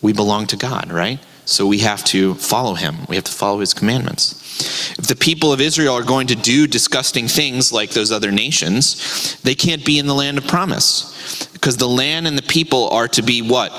We 0.00 0.12
belong 0.12 0.46
to 0.48 0.56
God, 0.56 0.90
right? 0.90 1.20
So 1.44 1.66
we 1.66 1.78
have 1.78 2.04
to 2.04 2.34
follow 2.34 2.74
him. 2.74 2.98
We 3.08 3.16
have 3.16 3.24
to 3.24 3.32
follow 3.32 3.60
his 3.60 3.74
commandments. 3.74 4.94
If 4.98 5.06
the 5.06 5.16
people 5.16 5.52
of 5.52 5.60
Israel 5.60 5.94
are 5.94 6.04
going 6.04 6.28
to 6.28 6.36
do 6.36 6.66
disgusting 6.66 7.26
things 7.26 7.72
like 7.72 7.90
those 7.90 8.12
other 8.12 8.30
nations, 8.30 9.40
they 9.42 9.54
can't 9.54 9.84
be 9.84 9.98
in 9.98 10.06
the 10.06 10.14
land 10.14 10.38
of 10.38 10.46
promise. 10.46 11.48
Because 11.52 11.76
the 11.76 11.88
land 11.88 12.26
and 12.26 12.38
the 12.38 12.42
people 12.42 12.88
are 12.90 13.08
to 13.08 13.22
be 13.22 13.42
what? 13.42 13.72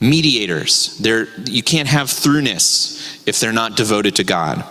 Mediators. 0.00 0.98
They're, 0.98 1.28
you 1.44 1.62
can't 1.62 1.88
have 1.88 2.10
throughness 2.10 3.26
if 3.26 3.38
they're 3.38 3.52
not 3.52 3.76
devoted 3.76 4.16
to 4.16 4.24
God, 4.24 4.64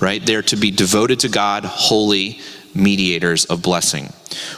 right? 0.00 0.24
They're 0.24 0.42
to 0.42 0.56
be 0.56 0.70
devoted 0.70 1.20
to 1.20 1.28
God, 1.28 1.64
holy, 1.64 2.40
mediators 2.74 3.44
of 3.46 3.62
blessing. 3.62 4.12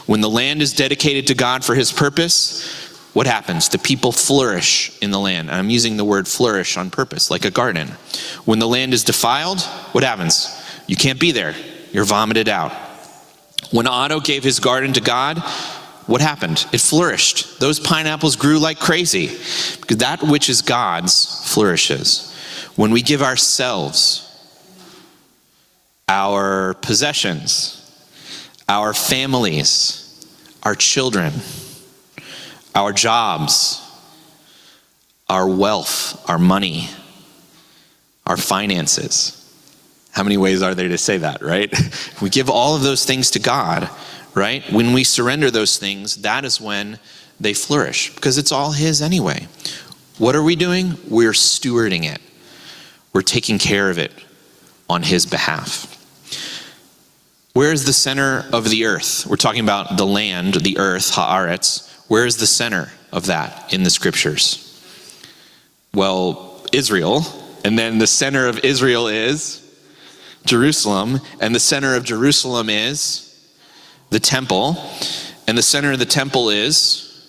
When 0.07 0.21
the 0.21 0.31
land 0.31 0.63
is 0.63 0.73
dedicated 0.73 1.27
to 1.29 1.35
God 1.35 1.65
for 1.65 1.75
his 1.75 1.93
purpose, 1.93 2.85
what 3.13 3.27
happens? 3.27 3.69
The 3.69 3.79
people 3.79 4.13
flourish 4.13 4.97
in 5.01 5.11
the 5.11 5.21
land. 5.21 5.51
I'm 5.51 5.71
using 5.71 5.97
the 5.97 6.05
word 6.05 6.27
flourish 6.27 6.77
on 6.77 6.91
purpose, 6.91 7.31
like 7.31 7.45
a 7.45 7.51
garden. 7.51 7.89
When 8.45 8.59
the 8.59 8.69
land 8.69 8.93
is 8.93 9.05
defiled, 9.05 9.61
what 9.93 10.05
happens? 10.05 10.49
You 10.87 10.97
can't 10.97 11.21
be 11.21 11.31
there. 11.31 11.55
You're 11.93 12.05
vomited 12.05 12.49
out. 12.49 12.73
When 13.71 13.87
Otto 13.87 14.21
gave 14.21 14.43
his 14.43 14.59
garden 14.61 14.93
to 14.95 15.01
God, 15.01 15.39
what 16.07 16.21
happened? 16.21 16.67
It 16.73 16.81
flourished. 16.81 17.61
Those 17.61 17.81
pineapples 17.81 18.37
grew 18.37 18.59
like 18.59 18.79
crazy 18.79 19.29
because 19.81 19.99
that 19.99 20.23
which 20.23 20.49
is 20.49 20.61
God's 20.61 21.49
flourishes. 21.53 22.31
When 22.77 22.91
we 22.91 23.01
give 23.01 23.23
ourselves, 23.23 24.21
our 26.09 26.75
possessions, 26.75 27.84
our 28.69 28.95
families, 28.95 30.27
our 30.63 30.75
children, 30.75 31.33
our 32.75 32.93
jobs, 32.93 33.81
our 35.29 35.49
wealth, 35.49 36.29
our 36.29 36.39
money, 36.39 36.89
our 38.27 38.37
finances. 38.37 39.41
How 40.13 40.23
many 40.23 40.37
ways 40.37 40.63
are 40.63 40.75
there 40.75 40.89
to 40.89 40.99
say 40.99 41.19
that, 41.19 41.43
right? 41.43 41.73
we 42.23 42.31
give 42.31 42.49
all 42.49 42.77
of 42.77 42.83
those 42.83 43.05
things 43.05 43.33
to 43.33 43.39
God, 43.39 43.91
right? 44.35 44.63
When 44.73 44.93
we 44.93 45.05
surrender 45.05 45.51
those 45.51 45.77
things, 45.79 46.17
that 46.23 46.45
is 46.45 46.61
when 46.61 46.99
they 47.41 47.55
flourish 47.55 48.15
because 48.15 48.39
it's 48.39 48.53
all 48.53 48.73
His 48.73 49.03
anyway. 49.03 49.49
What 50.19 50.37
are 50.37 50.43
we 50.43 50.57
doing? 50.57 50.97
We're 51.09 51.33
stewarding 51.33 52.05
it, 52.05 52.21
we're 53.13 53.23
taking 53.23 53.59
care 53.59 53.91
of 53.91 53.99
it 53.99 54.13
on 54.89 55.03
His 55.03 55.27
behalf. 55.27 55.91
Where 57.55 57.73
is 57.73 57.85
the 57.85 57.93
center 57.93 58.45
of 58.53 58.69
the 58.69 58.85
earth? 58.85 59.27
We're 59.29 59.37
talking 59.37 59.63
about 59.63 59.97
the 59.97 60.05
land, 60.05 60.55
the 60.55 60.77
earth, 60.79 61.13
haaretz. 61.13 61.89
Where 62.09 62.27
is 62.27 62.37
the 62.37 62.49
center 62.49 62.91
of 63.13 63.27
that 63.27 63.73
in 63.73 63.85
the 63.85 63.91
scriptures? 63.91 64.61
Well, 65.95 66.67
Israel. 66.73 67.23
And 67.65 67.79
then 67.79 67.99
the 67.99 68.09
center 68.09 68.49
of 68.49 68.59
Israel 68.65 69.07
is 69.07 69.63
Jerusalem. 70.45 71.21
And 71.41 71.55
the 71.55 71.61
center 71.61 71.95
of 71.95 72.03
Jerusalem 72.03 72.69
is 72.69 73.55
the 74.11 74.19
temple. 74.19 74.77
And 75.47 75.57
the 75.57 75.63
center 75.63 75.93
of 75.93 76.01
the 76.01 76.07
temple 76.07 76.51
is 76.51 77.25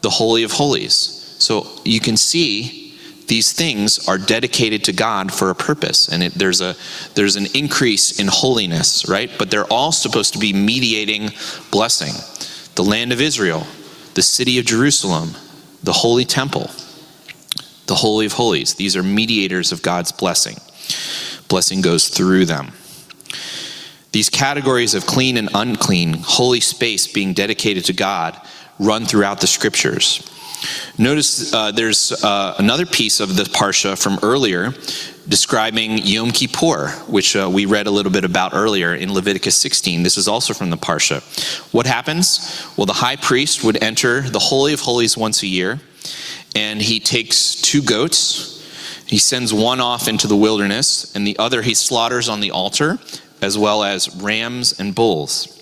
the 0.00 0.10
Holy 0.10 0.42
of 0.42 0.50
Holies. 0.50 1.36
So 1.38 1.68
you 1.84 2.00
can 2.00 2.16
see 2.16 2.85
these 3.28 3.52
things 3.52 4.08
are 4.08 4.18
dedicated 4.18 4.84
to 4.84 4.92
God 4.92 5.32
for 5.32 5.50
a 5.50 5.54
purpose, 5.54 6.08
and 6.08 6.22
it, 6.22 6.34
there's 6.34 6.60
a 6.60 6.76
there's 7.14 7.36
an 7.36 7.46
increase 7.54 8.18
in 8.18 8.28
holiness, 8.28 9.08
right? 9.08 9.30
But 9.38 9.50
they're 9.50 9.66
all 9.72 9.92
supposed 9.92 10.32
to 10.34 10.38
be 10.38 10.52
mediating 10.52 11.30
blessing. 11.70 12.14
The 12.76 12.84
land 12.84 13.12
of 13.12 13.20
Israel, 13.20 13.66
the 14.14 14.22
city 14.22 14.58
of 14.58 14.66
Jerusalem, 14.66 15.30
the 15.82 15.92
holy 15.92 16.24
temple, 16.24 16.70
the 17.86 17.94
holy 17.94 18.26
of 18.26 18.32
holies. 18.32 18.74
These 18.74 18.96
are 18.96 19.02
mediators 19.02 19.72
of 19.72 19.82
God's 19.82 20.12
blessing. 20.12 20.56
Blessing 21.48 21.80
goes 21.80 22.08
through 22.08 22.44
them. 22.44 22.72
These 24.12 24.30
categories 24.30 24.94
of 24.94 25.06
clean 25.06 25.36
and 25.36 25.50
unclean, 25.54 26.14
holy 26.14 26.60
space 26.60 27.06
being 27.06 27.34
dedicated 27.34 27.84
to 27.86 27.92
God, 27.92 28.40
run 28.78 29.04
throughout 29.04 29.40
the 29.40 29.46
scriptures. 29.46 30.22
Notice 30.98 31.52
uh, 31.52 31.72
there's 31.72 32.12
uh, 32.24 32.54
another 32.58 32.86
piece 32.86 33.20
of 33.20 33.36
the 33.36 33.44
Parsha 33.44 34.00
from 34.00 34.18
earlier 34.22 34.72
describing 35.28 35.98
Yom 35.98 36.30
Kippur, 36.30 36.88
which 37.08 37.34
uh, 37.34 37.50
we 37.52 37.66
read 37.66 37.86
a 37.86 37.90
little 37.90 38.12
bit 38.12 38.24
about 38.24 38.54
earlier 38.54 38.94
in 38.94 39.12
Leviticus 39.12 39.56
16. 39.56 40.02
This 40.02 40.16
is 40.16 40.28
also 40.28 40.54
from 40.54 40.70
the 40.70 40.76
Parsha. 40.76 41.22
What 41.72 41.86
happens? 41.86 42.64
Well, 42.76 42.86
the 42.86 42.92
high 42.92 43.16
priest 43.16 43.64
would 43.64 43.82
enter 43.82 44.20
the 44.20 44.38
Holy 44.38 44.72
of 44.72 44.80
Holies 44.80 45.16
once 45.16 45.42
a 45.42 45.46
year, 45.46 45.80
and 46.54 46.80
he 46.80 47.00
takes 47.00 47.56
two 47.56 47.82
goats. 47.82 48.52
He 49.06 49.18
sends 49.18 49.52
one 49.52 49.80
off 49.80 50.08
into 50.08 50.26
the 50.26 50.36
wilderness, 50.36 51.14
and 51.14 51.26
the 51.26 51.38
other 51.38 51.62
he 51.62 51.74
slaughters 51.74 52.28
on 52.28 52.40
the 52.40 52.52
altar, 52.52 52.98
as 53.42 53.58
well 53.58 53.82
as 53.82 54.14
rams 54.16 54.78
and 54.78 54.94
bulls. 54.94 55.55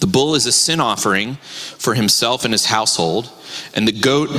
The 0.00 0.06
bull 0.06 0.34
is 0.34 0.46
a 0.46 0.52
sin 0.52 0.80
offering 0.80 1.36
for 1.78 1.94
himself 1.94 2.44
and 2.44 2.52
his 2.52 2.66
household, 2.66 3.30
and 3.74 3.86
the 3.86 3.92
goat 3.92 4.30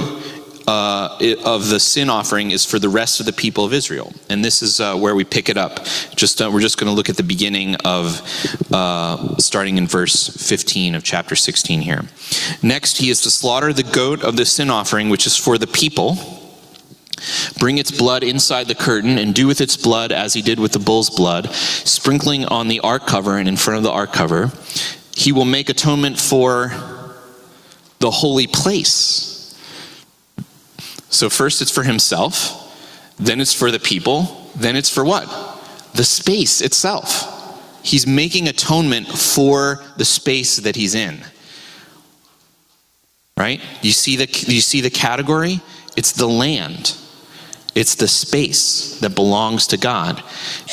uh, 0.68 1.18
of 1.46 1.70
the 1.70 1.80
sin 1.80 2.10
offering 2.10 2.52
is 2.52 2.66
for 2.66 2.78
the 2.78 2.90
rest 2.90 3.20
of 3.20 3.26
the 3.26 3.34
people 3.34 3.64
of 3.64 3.74
Israel. 3.74 4.12
And 4.30 4.44
this 4.44 4.62
is 4.62 4.82
uh, 4.82 4.96
where 4.98 5.16
we 5.16 5.24
pick 5.24 5.48
it 5.48 5.58
up. 5.58 5.86
Just 6.16 6.42
uh, 6.42 6.52
we're 6.54 6.62
just 6.62 6.78
going 6.78 6.92
to 6.92 6.96
look 6.96 7.10
at 7.10 7.16
the 7.16 7.24
beginning 7.24 7.76
of 7.86 8.22
uh, 8.72 9.38
starting 9.38 9.78
in 9.78 9.88
verse 9.88 10.28
15 10.28 10.96
of 10.96 11.04
chapter 11.04 11.36
16 11.36 11.82
here. 11.82 12.04
Next, 12.62 12.98
he 12.98 13.10
is 13.10 13.22
to 13.22 13.30
slaughter 13.30 13.72
the 13.72 13.84
goat 13.84 14.24
of 14.24 14.36
the 14.36 14.46
sin 14.46 14.70
offering, 14.70 15.10
which 15.10 15.26
is 15.26 15.38
for 15.38 15.58
the 15.58 15.68
people. 15.68 16.18
Bring 17.58 17.78
its 17.78 17.90
blood 17.90 18.24
inside 18.24 18.68
the 18.68 18.76
curtain 18.76 19.18
and 19.18 19.34
do 19.34 19.48
with 19.48 19.62
its 19.62 19.76
blood 19.76 20.12
as 20.12 20.34
he 20.34 20.42
did 20.42 20.60
with 20.60 20.74
the 20.74 20.80
bull's 20.80 21.10
blood, 21.10 21.52
sprinkling 21.52 22.46
on 22.46 22.68
the 22.68 22.82
ark 22.82 23.08
cover 23.08 23.38
and 23.38 23.48
in 23.48 23.56
front 23.56 23.78
of 23.78 23.84
the 23.84 23.92
ark 23.92 24.14
cover. 24.14 24.52
He 25.18 25.32
will 25.32 25.46
make 25.46 25.68
atonement 25.68 26.20
for 26.20 26.72
the 27.98 28.12
holy 28.12 28.46
place. 28.46 29.58
So, 31.10 31.28
first 31.28 31.60
it's 31.60 31.72
for 31.72 31.82
himself, 31.82 33.18
then 33.18 33.42
it's 33.42 33.52
for 33.52 33.72
the 33.72 33.80
people, 33.80 34.52
then 34.56 34.76
it's 34.76 34.92
for 34.92 35.04
what? 35.04 35.28
The 35.96 36.04
space 36.04 36.62
itself. 36.62 37.34
He's 37.84 38.06
making 38.06 38.48
atonement 38.48 39.08
for 39.08 39.84
the 39.98 40.06
space 40.06 40.58
that 40.58 40.76
he's 40.76 40.94
in. 40.94 41.18
Right? 43.36 43.60
You 43.82 43.94
see 43.94 44.18
the 44.18 44.28
you 44.28 44.62
see 44.62 44.82
the 44.82 44.92
category? 44.92 45.62
It's 45.96 46.12
the 46.12 46.28
land. 46.28 46.96
It's 47.74 47.96
the 47.96 48.08
space 48.08 49.00
that 49.00 49.16
belongs 49.16 49.66
to 49.68 49.78
God, 49.78 50.22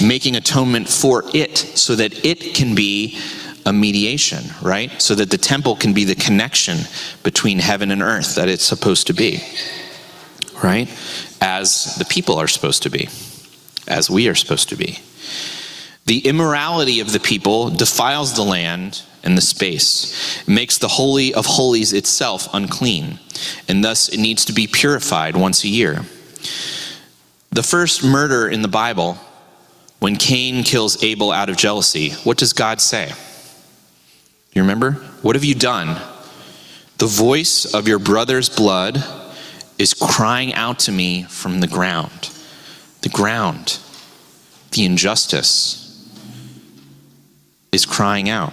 making 0.02 0.37
atonement 0.37 0.87
for 0.87 1.24
it 1.33 1.57
so 1.57 1.96
that 1.96 2.26
it 2.26 2.54
can 2.54 2.74
be 2.74 3.18
a 3.66 3.72
mediation, 3.72 4.44
right? 4.62 4.90
So 5.00 5.14
that 5.14 5.31
the 5.31 5.38
temple 5.38 5.77
can 5.77 5.92
be 5.92 6.05
the 6.05 6.14
connection 6.14 6.79
between 7.22 7.59
heaven 7.59 7.90
and 7.90 8.03
earth 8.03 8.35
that 8.35 8.48
it's 8.48 8.64
supposed 8.64 9.07
to 9.07 9.14
be, 9.14 9.42
right? 10.62 10.88
As 11.40 11.96
the 11.96 12.05
people 12.05 12.37
are 12.37 12.48
supposed 12.48 12.83
to 12.83 12.90
be, 12.90 13.09
as 13.88 14.11
we 14.11 14.29
are 14.29 14.35
supposed 14.35 14.68
to 14.70 14.77
be. 14.77 14.98
The 16.07 16.20
immorality 16.20 17.00
of 17.00 17.12
the 17.12 17.20
people 17.20 17.70
defiles 17.70 18.35
the 18.35 18.42
land 18.42 19.03
and 19.22 19.38
the 19.38 19.42
space, 19.42 20.42
it 20.42 20.48
makes 20.48 20.77
the 20.77 20.88
Holy 20.88 21.33
of 21.33 21.46
Holies 21.46 21.94
itself 21.94 22.46
unclean, 22.53 23.18
and 23.66 23.83
thus 23.83 24.11
it 24.11 24.18
needs 24.18 24.44
to 24.44 24.53
be 24.53 24.66
purified 24.66 25.35
once 25.35 25.64
a 25.64 25.68
year. 25.68 26.05
The 27.50 27.62
first 27.62 28.05
murder 28.05 28.46
in 28.46 28.61
the 28.61 28.68
Bible, 28.68 29.16
when 29.98 30.16
Cain 30.16 30.62
kills 30.62 31.03
Abel 31.03 31.33
out 31.33 31.48
of 31.48 31.57
jealousy, 31.57 32.11
what 32.24 32.37
does 32.37 32.53
God 32.53 32.83
say? 32.83 33.12
You 34.55 34.62
remember? 34.62 34.93
What 35.23 35.35
have 35.35 35.45
you 35.45 35.55
done? 35.55 36.01
The 36.99 37.07
voice 37.07 37.75
of 37.75 37.88
your 37.88 37.99
brother's 37.99 38.49
blood 38.49 39.03
is 39.79 39.95
crying 39.95 40.55
out 40.55 40.79
to 40.81 40.93
me 40.93 41.25
from 41.25 41.61
the 41.61 41.67
ground. 41.67 42.31
The 43.03 43.09
ground, 43.09 43.81
the 44.71 44.85
injustice 44.85 45.81
is 47.73 47.85
crying 47.85 48.29
out. 48.29 48.53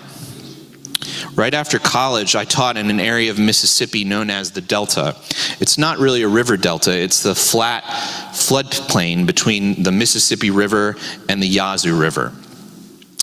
Right 1.36 1.54
after 1.54 1.80
college, 1.80 2.36
I 2.36 2.46
taught 2.46 2.78
in 2.78 2.90
an 2.90 3.00
area 3.00 3.32
of 3.32 3.40
Mississippi 3.40 4.04
known 4.04 4.30
as 4.30 4.52
the 4.52 4.62
Delta. 4.62 5.16
It's 5.60 5.78
not 5.78 6.00
really 6.00 6.24
a 6.24 6.28
river 6.28 6.58
delta, 6.58 6.98
it's 6.98 7.24
the 7.24 7.36
flat 7.36 7.84
floodplain 7.84 9.26
between 9.26 9.84
the 9.84 9.92
Mississippi 9.92 10.50
River 10.50 10.96
and 11.30 11.42
the 11.42 11.48
Yazoo 11.48 11.98
River. 11.98 12.34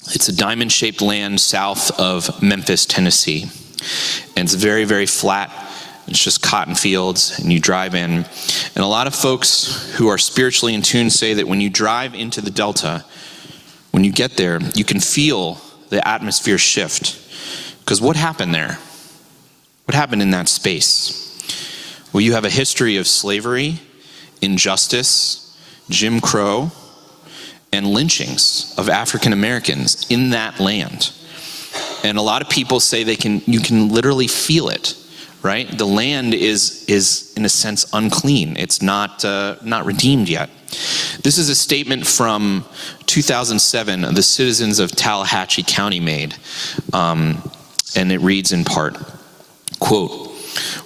It's 0.06 0.28
a 0.28 0.36
diamond 0.36 0.72
shaped 0.72 1.02
land 1.02 1.40
south 1.40 1.90
of 1.98 2.42
Memphis, 2.42 2.86
Tennessee. 2.86 3.42
And 4.36 4.44
it's 4.44 4.54
very, 4.54 4.84
very 4.84 5.06
flat. 5.06 5.50
It's 6.06 6.22
just 6.22 6.42
cotton 6.42 6.74
fields, 6.74 7.38
and 7.38 7.52
you 7.52 7.60
drive 7.60 7.94
in. 7.94 8.10
And 8.10 8.76
a 8.76 8.86
lot 8.86 9.06
of 9.06 9.14
folks 9.14 9.94
who 9.96 10.08
are 10.08 10.16
spiritually 10.16 10.74
in 10.74 10.80
tune 10.80 11.10
say 11.10 11.34
that 11.34 11.46
when 11.46 11.60
you 11.60 11.68
drive 11.68 12.14
into 12.14 12.40
the 12.40 12.50
Delta, 12.50 13.04
when 13.90 14.04
you 14.04 14.12
get 14.12 14.36
there, 14.36 14.58
you 14.74 14.84
can 14.84 15.00
feel 15.00 15.60
the 15.90 16.06
atmosphere 16.06 16.56
shift. 16.56 17.18
Because 17.80 18.00
what 18.00 18.16
happened 18.16 18.54
there? 18.54 18.78
What 19.84 19.94
happened 19.94 20.22
in 20.22 20.30
that 20.30 20.48
space? 20.48 21.26
Well, 22.12 22.22
you 22.22 22.32
have 22.32 22.44
a 22.44 22.50
history 22.50 22.96
of 22.96 23.06
slavery, 23.06 23.80
injustice, 24.40 25.44
Jim 25.90 26.20
Crow, 26.20 26.70
and 27.72 27.86
lynchings 27.86 28.74
of 28.78 28.88
African 28.88 29.32
Americans 29.32 30.06
in 30.10 30.30
that 30.30 30.60
land. 30.60 31.12
And 32.04 32.16
a 32.16 32.22
lot 32.22 32.42
of 32.42 32.48
people 32.48 32.80
say 32.80 33.04
they 33.04 33.16
can 33.16 33.42
you 33.46 33.60
can 33.60 33.88
literally 33.88 34.28
feel 34.28 34.68
it, 34.68 34.96
right? 35.42 35.66
The 35.76 35.86
land 35.86 36.34
is 36.34 36.84
is 36.88 37.34
in 37.36 37.44
a 37.44 37.48
sense 37.48 37.86
unclean. 37.92 38.56
It's 38.56 38.80
not 38.80 39.24
uh, 39.24 39.56
not 39.62 39.84
redeemed 39.84 40.28
yet. 40.28 40.50
This 41.22 41.38
is 41.38 41.48
a 41.48 41.54
statement 41.54 42.06
from 42.06 42.64
2007 43.06 44.14
the 44.14 44.22
citizens 44.22 44.78
of 44.78 44.92
Tallahatchie 44.92 45.64
County 45.64 46.00
made, 46.00 46.34
um, 46.92 47.42
and 47.96 48.12
it 48.12 48.18
reads 48.18 48.52
in 48.52 48.64
part, 48.64 48.96
quote. 49.80 50.27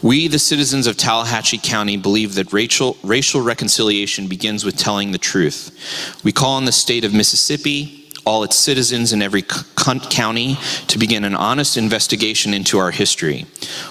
We, 0.02 0.28
the 0.28 0.38
citizens 0.38 0.86
of 0.86 0.96
Tallahatchie 0.96 1.58
County, 1.58 1.96
believe 1.96 2.34
that 2.34 2.52
racial, 2.52 2.96
racial 3.02 3.40
reconciliation 3.40 4.26
begins 4.26 4.64
with 4.64 4.76
telling 4.76 5.12
the 5.12 5.18
truth. 5.18 6.20
We 6.24 6.32
call 6.32 6.54
on 6.54 6.64
the 6.64 6.72
state 6.72 7.04
of 7.04 7.14
Mississippi, 7.14 8.08
all 8.24 8.44
its 8.44 8.56
citizens 8.56 9.12
in 9.12 9.22
every 9.22 9.42
county, 9.42 10.56
to 10.88 10.98
begin 10.98 11.24
an 11.24 11.34
honest 11.34 11.76
investigation 11.76 12.54
into 12.54 12.78
our 12.78 12.90
history. 12.90 13.46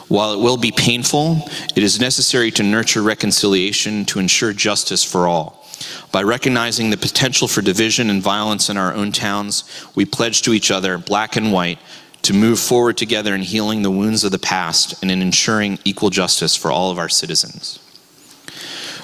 While 0.07 0.33
it 0.33 0.39
will 0.39 0.57
be 0.57 0.71
painful, 0.71 1.49
it 1.75 1.83
is 1.83 1.99
necessary 1.99 2.51
to 2.51 2.63
nurture 2.63 3.01
reconciliation 3.01 4.05
to 4.05 4.19
ensure 4.19 4.53
justice 4.53 5.03
for 5.03 5.27
all. 5.27 5.67
By 6.11 6.23
recognizing 6.23 6.89
the 6.89 6.97
potential 6.97 7.47
for 7.47 7.61
division 7.61 8.09
and 8.09 8.21
violence 8.21 8.69
in 8.69 8.77
our 8.77 8.93
own 8.93 9.11
towns, 9.11 9.63
we 9.95 10.05
pledge 10.05 10.41
to 10.43 10.53
each 10.53 10.71
other, 10.71 10.97
black 10.97 11.35
and 11.35 11.51
white, 11.51 11.79
to 12.23 12.33
move 12.33 12.59
forward 12.59 12.97
together 12.97 13.33
in 13.33 13.41
healing 13.41 13.81
the 13.81 13.91
wounds 13.91 14.23
of 14.23 14.31
the 14.31 14.39
past 14.39 15.01
and 15.01 15.09
in 15.11 15.21
ensuring 15.21 15.79
equal 15.83 16.09
justice 16.09 16.55
for 16.55 16.71
all 16.71 16.91
of 16.91 16.99
our 16.99 17.09
citizens. 17.09 17.79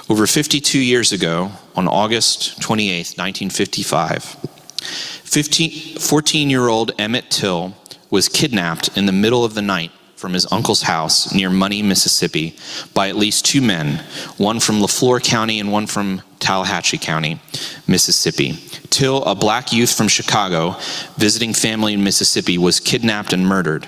Over 0.09 0.27
52 0.27 0.79
years 0.79 1.11
ago, 1.11 1.51
on 1.75 1.87
August 1.87 2.61
28, 2.61 3.15
1955, 3.17 4.23
14 5.99 6.49
year 6.49 6.67
old 6.67 6.91
Emmett 6.97 7.29
Till 7.29 7.75
was 8.09 8.29
kidnapped 8.29 8.95
in 8.97 9.05
the 9.05 9.11
middle 9.11 9.43
of 9.43 9.53
the 9.53 9.61
night 9.61 9.91
from 10.17 10.33
his 10.33 10.51
uncle's 10.51 10.81
house 10.81 11.31
near 11.33 11.49
Money, 11.49 11.83
Mississippi, 11.83 12.55
by 12.95 13.07
at 13.07 13.15
least 13.15 13.45
two 13.45 13.61
men, 13.61 14.03
one 14.37 14.59
from 14.59 14.81
Leflore 14.81 15.23
County 15.23 15.59
and 15.59 15.71
one 15.71 15.85
from 15.85 16.23
Tallahatchie 16.39 16.97
County, 16.97 17.39
Mississippi. 17.87 18.53
Till, 18.89 19.23
a 19.25 19.35
black 19.35 19.71
youth 19.71 19.95
from 19.95 20.07
Chicago, 20.07 20.75
visiting 21.17 21.53
family 21.53 21.93
in 21.93 22.03
Mississippi, 22.03 22.57
was 22.57 22.79
kidnapped 22.79 23.31
and 23.31 23.45
murdered. 23.45 23.87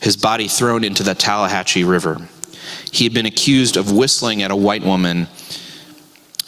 His 0.00 0.16
body 0.16 0.48
thrown 0.48 0.82
into 0.82 1.04
the 1.04 1.14
Tallahatchie 1.14 1.84
River. 1.84 2.28
He 2.90 3.04
had 3.04 3.14
been 3.14 3.26
accused 3.26 3.76
of 3.76 3.92
whistling 3.92 4.42
at 4.42 4.50
a 4.50 4.56
white 4.56 4.82
woman. 4.82 5.28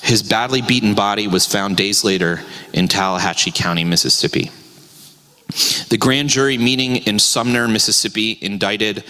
His 0.03 0.25
badly 0.25 0.63
beaten 0.63 0.95
body 0.95 1.29
was 1.29 1.47
found 1.47 1.77
days 1.77 2.03
later 2.03 2.41
in 2.73 2.89
Tallahatchie 2.89 3.53
County, 3.53 3.85
Mississippi. 3.85 4.51
The 5.89 5.97
grand 5.99 6.29
jury 6.29 6.59
meeting 6.59 6.97
in 6.97 7.19
Sumner, 7.19 7.69
Mississippi, 7.69 8.39
indicted 8.41 9.05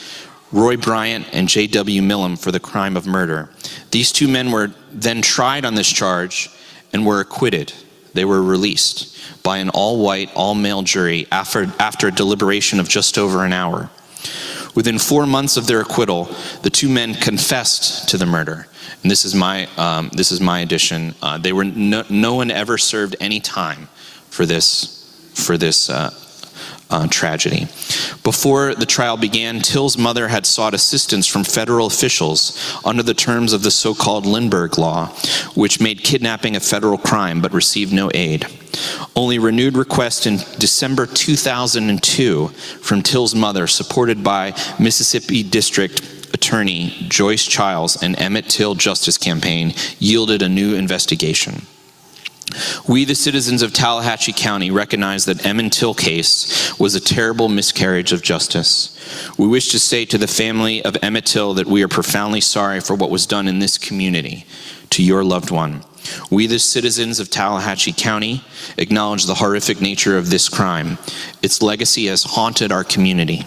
Roy 0.52 0.76
Bryant 0.76 1.26
and 1.32 1.48
J.W. 1.48 2.02
Milam 2.02 2.36
for 2.36 2.52
the 2.52 2.60
crime 2.60 2.96
of 2.96 3.06
murder. 3.06 3.50
These 3.90 4.12
two 4.12 4.28
men 4.28 4.50
were 4.50 4.72
then 4.92 5.22
tried 5.22 5.64
on 5.64 5.74
this 5.74 5.90
charge 5.90 6.48
and 6.92 7.04
were 7.04 7.20
acquitted. 7.20 7.72
They 8.14 8.24
were 8.24 8.42
released 8.42 9.42
by 9.42 9.58
an 9.58 9.70
all 9.70 10.02
white, 10.02 10.32
all 10.34 10.54
male 10.54 10.82
jury 10.82 11.26
after, 11.30 11.72
after 11.78 12.08
a 12.08 12.12
deliberation 12.12 12.80
of 12.80 12.88
just 12.88 13.18
over 13.18 13.44
an 13.44 13.52
hour. 13.52 13.90
Within 14.74 14.98
four 14.98 15.26
months 15.26 15.56
of 15.56 15.66
their 15.66 15.80
acquittal, 15.80 16.24
the 16.62 16.70
two 16.70 16.88
men 16.88 17.14
confessed 17.14 18.08
to 18.10 18.18
the 18.18 18.26
murder. 18.26 18.66
And 19.02 19.10
this 19.10 19.24
is 19.24 19.34
my, 19.34 19.66
um, 19.76 20.10
this 20.12 20.32
is 20.32 20.40
my 20.40 20.60
addition. 20.60 21.14
Uh, 21.22 21.38
they 21.38 21.52
were 21.52 21.64
no, 21.64 22.04
no 22.08 22.34
one 22.34 22.50
ever 22.50 22.78
served 22.78 23.16
any 23.20 23.40
time 23.40 23.88
for 24.30 24.46
this, 24.46 25.32
for 25.34 25.56
this 25.56 25.90
uh, 25.90 26.10
uh, 26.90 27.06
tragedy. 27.08 27.66
Before 28.22 28.74
the 28.74 28.86
trial 28.86 29.16
began, 29.16 29.60
Till's 29.60 29.98
mother 29.98 30.28
had 30.28 30.46
sought 30.46 30.74
assistance 30.74 31.26
from 31.26 31.44
federal 31.44 31.86
officials 31.86 32.56
under 32.84 33.02
the 33.02 33.14
terms 33.14 33.52
of 33.52 33.62
the 33.62 33.70
so 33.70 33.94
called 33.94 34.26
Lindbergh 34.26 34.78
Law, 34.78 35.06
which 35.54 35.80
made 35.80 36.04
kidnapping 36.04 36.56
a 36.56 36.60
federal 36.60 36.98
crime 36.98 37.40
but 37.40 37.52
received 37.52 37.92
no 37.92 38.10
aid. 38.14 38.46
Only 39.14 39.38
renewed 39.38 39.76
request 39.76 40.26
in 40.26 40.36
December 40.58 41.06
2002 41.06 42.48
from 42.48 43.02
Till's 43.02 43.34
mother, 43.34 43.66
supported 43.66 44.22
by 44.22 44.52
Mississippi 44.78 45.42
District 45.42 46.00
Attorney 46.34 46.94
Joyce 47.08 47.46
Chiles 47.46 48.02
and 48.02 48.18
Emmett 48.20 48.48
Till 48.48 48.74
Justice 48.74 49.16
Campaign, 49.16 49.72
yielded 49.98 50.42
a 50.42 50.48
new 50.48 50.74
investigation. 50.74 51.62
We, 52.88 53.04
the 53.04 53.14
citizens 53.14 53.62
of 53.62 53.72
Tallahatchie 53.72 54.32
County, 54.32 54.70
recognize 54.70 55.24
that 55.24 55.44
Emmett 55.44 55.72
Till 55.72 55.94
case 55.94 56.78
was 56.78 56.94
a 56.94 57.00
terrible 57.00 57.48
miscarriage 57.48 58.12
of 58.12 58.22
justice. 58.22 58.96
We 59.36 59.46
wish 59.46 59.70
to 59.72 59.78
say 59.78 60.04
to 60.06 60.18
the 60.18 60.28
family 60.28 60.82
of 60.84 60.96
Emmett 61.02 61.26
Till 61.26 61.54
that 61.54 61.66
we 61.66 61.82
are 61.82 61.88
profoundly 61.88 62.40
sorry 62.40 62.80
for 62.80 62.94
what 62.94 63.10
was 63.10 63.26
done 63.26 63.48
in 63.48 63.58
this 63.58 63.78
community 63.78 64.46
to 64.90 65.02
your 65.02 65.24
loved 65.24 65.50
one. 65.50 65.84
We, 66.30 66.46
the 66.46 66.60
citizens 66.60 67.18
of 67.18 67.30
Tallahatchie 67.30 67.92
County, 67.92 68.44
acknowledge 68.78 69.26
the 69.26 69.34
horrific 69.34 69.80
nature 69.80 70.16
of 70.16 70.30
this 70.30 70.48
crime. 70.48 70.98
Its 71.42 71.62
legacy 71.62 72.06
has 72.06 72.22
haunted 72.22 72.70
our 72.70 72.84
community. 72.84 73.44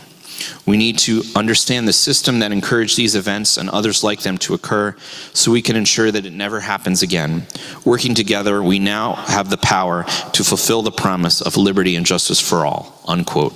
We 0.66 0.78
need 0.78 0.98
to 1.00 1.24
understand 1.36 1.88
the 1.88 1.94
system 1.94 2.40
that 2.40 2.52
encouraged 2.52 2.98
these 2.98 3.16
events 3.16 3.58
and 3.58 3.70
others 3.70 4.04
like 4.04 4.22
them 4.22 4.38
to 4.40 4.54
occur 4.54 4.96
so 5.34 5.52
we 5.52 5.62
can 5.62 5.76
ensure 5.76 6.12
that 6.12 6.26
it 6.26 6.34
never 6.34 6.60
happens 6.60 7.02
again. 7.02 7.46
Working 7.86 8.16
together, 8.16 8.62
we 8.62 8.80
now 8.80 9.14
have 9.14 9.50
the 9.50 9.58
power 9.58 10.04
to 10.34 10.44
fulfill 10.44 10.82
the 10.82 10.92
promise 10.92 11.42
of 11.42 11.58
liberty 11.58 11.96
and 11.96 12.06
justice 12.06 12.40
for 12.40 12.66
all. 12.66 13.02
Unquote. 13.08 13.54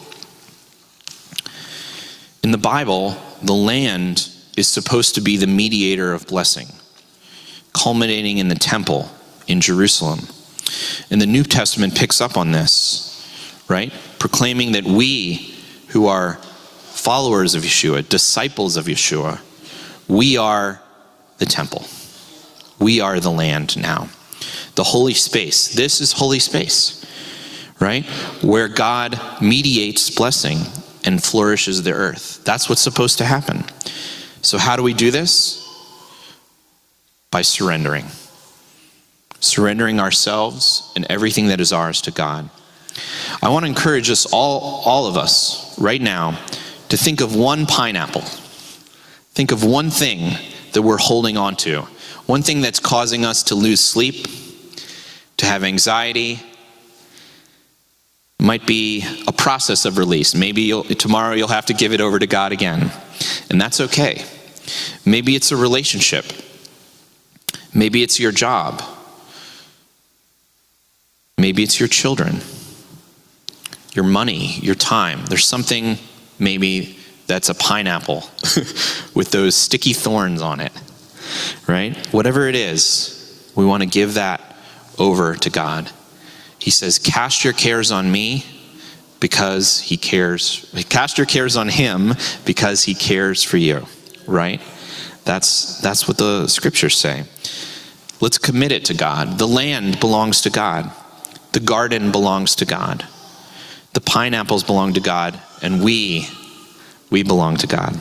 In 2.44 2.52
the 2.52 2.58
Bible, 2.58 3.16
the 3.42 3.54
land 3.54 4.30
is 4.58 4.68
supposed 4.68 5.16
to 5.16 5.22
be 5.22 5.38
the 5.38 5.48
mediator 5.48 6.14
of 6.14 6.28
blessing, 6.28 6.68
culminating 7.74 8.38
in 8.38 8.50
the 8.50 8.56
temple 8.56 9.10
in 9.48 9.62
Jerusalem. 9.62 10.20
And 11.10 11.22
the 11.22 11.26
New 11.26 11.44
Testament 11.44 11.96
picks 11.96 12.22
up 12.22 12.38
on 12.38 12.52
this, 12.52 13.64
right? 13.68 13.94
Proclaiming 14.20 14.74
that 14.74 14.84
we 14.84 15.56
who 15.90 16.08
are 16.08 16.40
followers 17.04 17.54
of 17.54 17.63
Yeshua, 17.63 18.08
disciples 18.08 18.78
of 18.78 18.86
Yeshua, 18.86 19.42
we 20.08 20.38
are 20.38 20.82
the 21.38 21.46
temple. 21.46 21.86
We 22.80 23.02
are 23.02 23.20
the 23.20 23.30
land 23.30 23.76
now. 23.76 24.08
The 24.76 24.86
holy 24.86 25.13
space. 25.13 25.74
This 25.74 26.00
is 26.00 26.13
holy 26.13 26.39
space, 26.39 27.06
right? 27.82 28.06
Where 28.42 28.70
God 28.70 29.20
mediates 29.42 30.10
blessing 30.10 30.60
and 31.04 31.22
flourishes 31.22 31.84
the 31.84 31.92
earth. 31.92 32.42
That's 32.46 32.70
what's 32.70 32.82
supposed 32.82 33.18
to 33.18 33.26
happen. 33.26 33.66
So, 34.42 34.58
how 34.58 34.78
do 34.78 34.84
we 34.84 34.94
do 34.94 35.12
this? 35.12 35.60
By 37.32 37.42
surrendering. 37.42 38.06
Surrendering 39.42 40.00
ourselves 40.00 40.92
and 40.96 41.06
everything 41.10 41.48
that 41.48 41.60
is 41.60 41.74
ours 41.74 42.02
to 42.04 42.12
God. 42.12 42.50
I 43.42 43.50
want 43.50 43.66
to 43.66 43.70
encourage 43.70 44.10
us 44.10 44.26
all, 44.32 44.82
all 44.86 45.08
of 45.08 45.18
us, 45.18 45.78
right 45.78 46.02
now, 46.02 46.39
to 46.94 46.98
think 46.98 47.22
of 47.22 47.36
one 47.36 47.66
pineapple. 47.66 48.22
Think 49.32 49.52
of 49.52 49.64
one 49.64 49.90
thing 49.90 50.38
that 50.74 50.84
we're 50.84 51.00
holding 51.00 51.38
on 51.38 51.56
to, 51.56 51.82
one 52.28 52.44
thing 52.44 52.62
that's 52.62 52.80
causing 52.80 53.26
us 53.26 53.42
to 53.46 53.56
lose 53.56 53.80
sleep, 53.80 54.28
to 55.38 55.48
have 55.48 55.64
anxiety. 55.64 56.34
It 58.40 58.46
might 58.46 58.68
be 58.68 59.04
a 59.28 59.32
process 59.32 59.86
of 59.86 59.98
release. 59.98 60.36
Maybe 60.36 60.62
you'll, 60.62 60.84
tomorrow 60.84 61.34
you'll 61.34 61.48
have 61.48 61.66
to 61.66 61.74
give 61.74 61.94
it 61.94 62.00
over 62.00 62.20
to 62.20 62.28
God 62.28 62.52
again, 62.52 62.92
and 63.50 63.60
that's 63.60 63.82
okay. 63.82 64.24
Maybe 65.04 65.36
it's 65.36 65.52
a 65.52 65.58
relationship. 65.58 66.26
Maybe 67.74 68.04
it's 68.04 68.20
your 68.20 68.32
job. 68.32 68.84
Maybe 71.40 71.64
it's 71.64 71.80
your 71.80 71.90
children, 71.90 72.42
your 73.94 74.06
money, 74.06 74.60
your 74.60 74.76
time. 74.76 75.26
There's 75.26 75.48
something 75.48 75.98
maybe 76.39 76.98
that's 77.28 77.50
a 77.50 77.56
pineapple 77.56 78.22
with 79.13 79.32
those 79.32 79.56
sticky 79.56 79.93
thorns 79.93 80.41
on 80.41 80.60
it, 80.60 80.72
right? 81.67 81.96
Whatever 82.13 82.48
it 82.48 82.56
is, 82.56 83.52
we 83.56 83.65
want 83.65 83.84
to 83.84 83.89
give 83.89 84.15
that 84.15 84.56
over 85.00 85.36
to 85.36 85.50
God. 85.50 85.89
He 86.60 86.72
says, 86.72 87.00
Cast 87.00 87.43
your 87.43 87.54
cares 87.54 87.91
on 87.91 88.12
me 88.12 88.46
because 89.19 89.80
he 89.80 89.98
cares. 89.98 90.69
Cast 90.89 91.17
your 91.17 91.28
cares 91.28 91.56
on 91.56 91.69
him 91.69 92.13
because 92.46 92.84
he 92.84 92.93
cares 92.93 93.43
for 93.43 93.58
you, 93.58 93.86
right? 94.28 94.62
That's, 95.26 95.80
that's 95.80 96.08
what 96.08 96.17
the 96.17 96.48
scriptures 96.48 96.98
say. 96.98 97.24
Let's 98.19 98.38
commit 98.38 98.72
it 98.72 98.86
to 98.86 98.93
God. 98.93 99.38
The 99.38 99.48
land 99.48 100.00
belongs 100.00 100.41
to 100.41 100.50
God, 100.50 100.91
the 101.54 101.60
garden 101.60 102.12
belongs 102.12 102.56
to 102.58 102.65
God, 102.65 103.06
the 103.93 104.02
pineapples 104.02 104.63
belong 104.63 104.93
to 104.93 105.02
God, 105.02 105.39
and 105.63 105.84
we, 105.84 106.28
we 107.10 107.23
belong 107.23 107.56
to 107.58 107.67
God. 107.67 107.99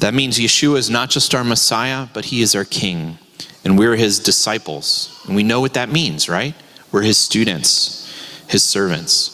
That 0.00 0.14
means 0.14 0.38
Yeshua 0.38 0.76
is 0.76 0.90
not 0.90 1.08
just 1.10 1.34
our 1.34 1.42
Messiah, 1.42 2.06
but 2.12 2.26
he 2.26 2.42
is 2.42 2.54
our 2.54 2.66
King, 2.66 3.18
and 3.64 3.78
we're 3.78 3.96
his 3.96 4.20
disciples. 4.20 5.18
And 5.26 5.34
we 5.34 5.42
know 5.42 5.60
what 5.60 5.74
that 5.74 5.88
means, 5.88 6.28
right? 6.28 6.54
We're 6.92 7.02
his 7.02 7.18
students, 7.18 8.06
his 8.46 8.62
servants. 8.62 9.32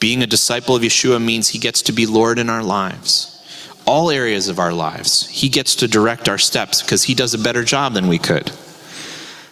Being 0.00 0.22
a 0.22 0.26
disciple 0.26 0.74
of 0.74 0.82
Yeshua 0.82 1.22
means 1.22 1.50
he 1.50 1.58
gets 1.58 1.82
to 1.82 1.92
be 1.92 2.06
Lord 2.06 2.38
in 2.38 2.48
our 2.48 2.62
lives. 2.62 3.26
All 3.86 4.10
areas 4.10 4.48
of 4.48 4.58
our 4.58 4.72
lives. 4.72 5.28
He 5.28 5.50
gets 5.50 5.74
to 5.76 5.88
direct 5.88 6.28
our 6.28 6.38
steps 6.38 6.80
because 6.80 7.04
he 7.04 7.14
does 7.14 7.34
a 7.34 7.38
better 7.38 7.64
job 7.64 7.92
than 7.92 8.08
we 8.08 8.18
could. 8.18 8.50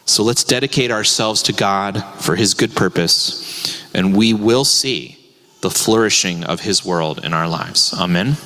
So 0.06 0.22
let's 0.22 0.44
dedicate 0.44 0.90
ourselves 0.90 1.42
to 1.44 1.52
God 1.52 2.02
for 2.14 2.34
his 2.34 2.54
good 2.54 2.74
purpose, 2.74 3.84
and 3.92 4.16
we 4.16 4.32
will 4.32 4.64
see 4.64 5.17
the 5.60 5.70
flourishing 5.70 6.44
of 6.44 6.60
his 6.60 6.84
world 6.84 7.24
in 7.24 7.34
our 7.34 7.48
lives. 7.48 7.92
Amen. 7.98 8.36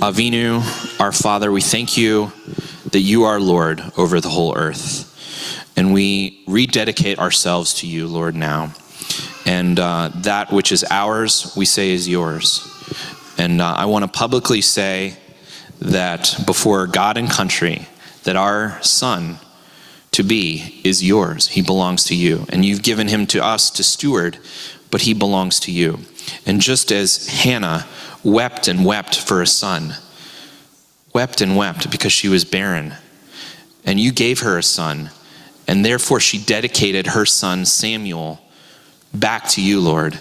Avinu, 0.00 1.00
our 1.00 1.12
Father, 1.12 1.50
we 1.50 1.60
thank 1.60 1.96
you 1.96 2.32
that 2.92 3.00
you 3.00 3.24
are 3.24 3.40
Lord 3.40 3.82
over 3.96 4.20
the 4.20 4.28
whole 4.28 4.56
earth. 4.56 5.12
And 5.76 5.92
we 5.92 6.42
rededicate 6.46 7.18
ourselves 7.18 7.74
to 7.74 7.86
you, 7.86 8.06
Lord, 8.06 8.34
now. 8.34 8.72
And 9.44 9.78
uh, 9.78 10.10
that 10.16 10.50
which 10.50 10.72
is 10.72 10.84
ours, 10.90 11.54
we 11.56 11.64
say 11.66 11.90
is 11.90 12.08
yours. 12.08 12.66
And 13.38 13.60
uh, 13.60 13.74
I 13.76 13.86
want 13.86 14.04
to 14.04 14.10
publicly 14.10 14.60
say 14.60 15.16
that 15.80 16.34
before 16.46 16.86
God 16.86 17.16
and 17.16 17.30
country, 17.30 17.86
that 18.24 18.36
our 18.36 18.82
son, 18.82 19.38
to 20.16 20.22
be 20.22 20.80
is 20.82 21.04
yours. 21.04 21.48
He 21.48 21.60
belongs 21.60 22.04
to 22.04 22.14
you. 22.14 22.46
And 22.48 22.64
you've 22.64 22.82
given 22.82 23.08
him 23.08 23.26
to 23.26 23.44
us 23.44 23.68
to 23.72 23.84
steward, 23.84 24.38
but 24.90 25.02
he 25.02 25.12
belongs 25.12 25.60
to 25.60 25.70
you. 25.70 25.98
And 26.46 26.58
just 26.58 26.90
as 26.90 27.28
Hannah 27.28 27.86
wept 28.24 28.66
and 28.66 28.86
wept 28.86 29.20
for 29.20 29.42
a 29.42 29.46
son, 29.46 29.94
wept 31.12 31.42
and 31.42 31.54
wept 31.54 31.90
because 31.90 32.14
she 32.14 32.28
was 32.28 32.46
barren, 32.46 32.94
and 33.84 34.00
you 34.00 34.10
gave 34.10 34.40
her 34.40 34.56
a 34.56 34.62
son, 34.62 35.10
and 35.68 35.84
therefore 35.84 36.18
she 36.18 36.38
dedicated 36.38 37.08
her 37.08 37.26
son 37.26 37.66
Samuel 37.66 38.40
back 39.12 39.46
to 39.50 39.62
you, 39.62 39.80
Lord. 39.82 40.18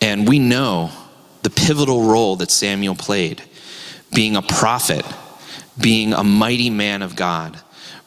And 0.00 0.28
we 0.28 0.40
know 0.40 0.90
the 1.44 1.50
pivotal 1.50 2.08
role 2.08 2.34
that 2.36 2.50
Samuel 2.50 2.96
played, 2.96 3.40
being 4.12 4.34
a 4.34 4.42
prophet, 4.42 5.06
being 5.80 6.12
a 6.12 6.24
mighty 6.24 6.70
man 6.70 7.02
of 7.02 7.14
God 7.14 7.60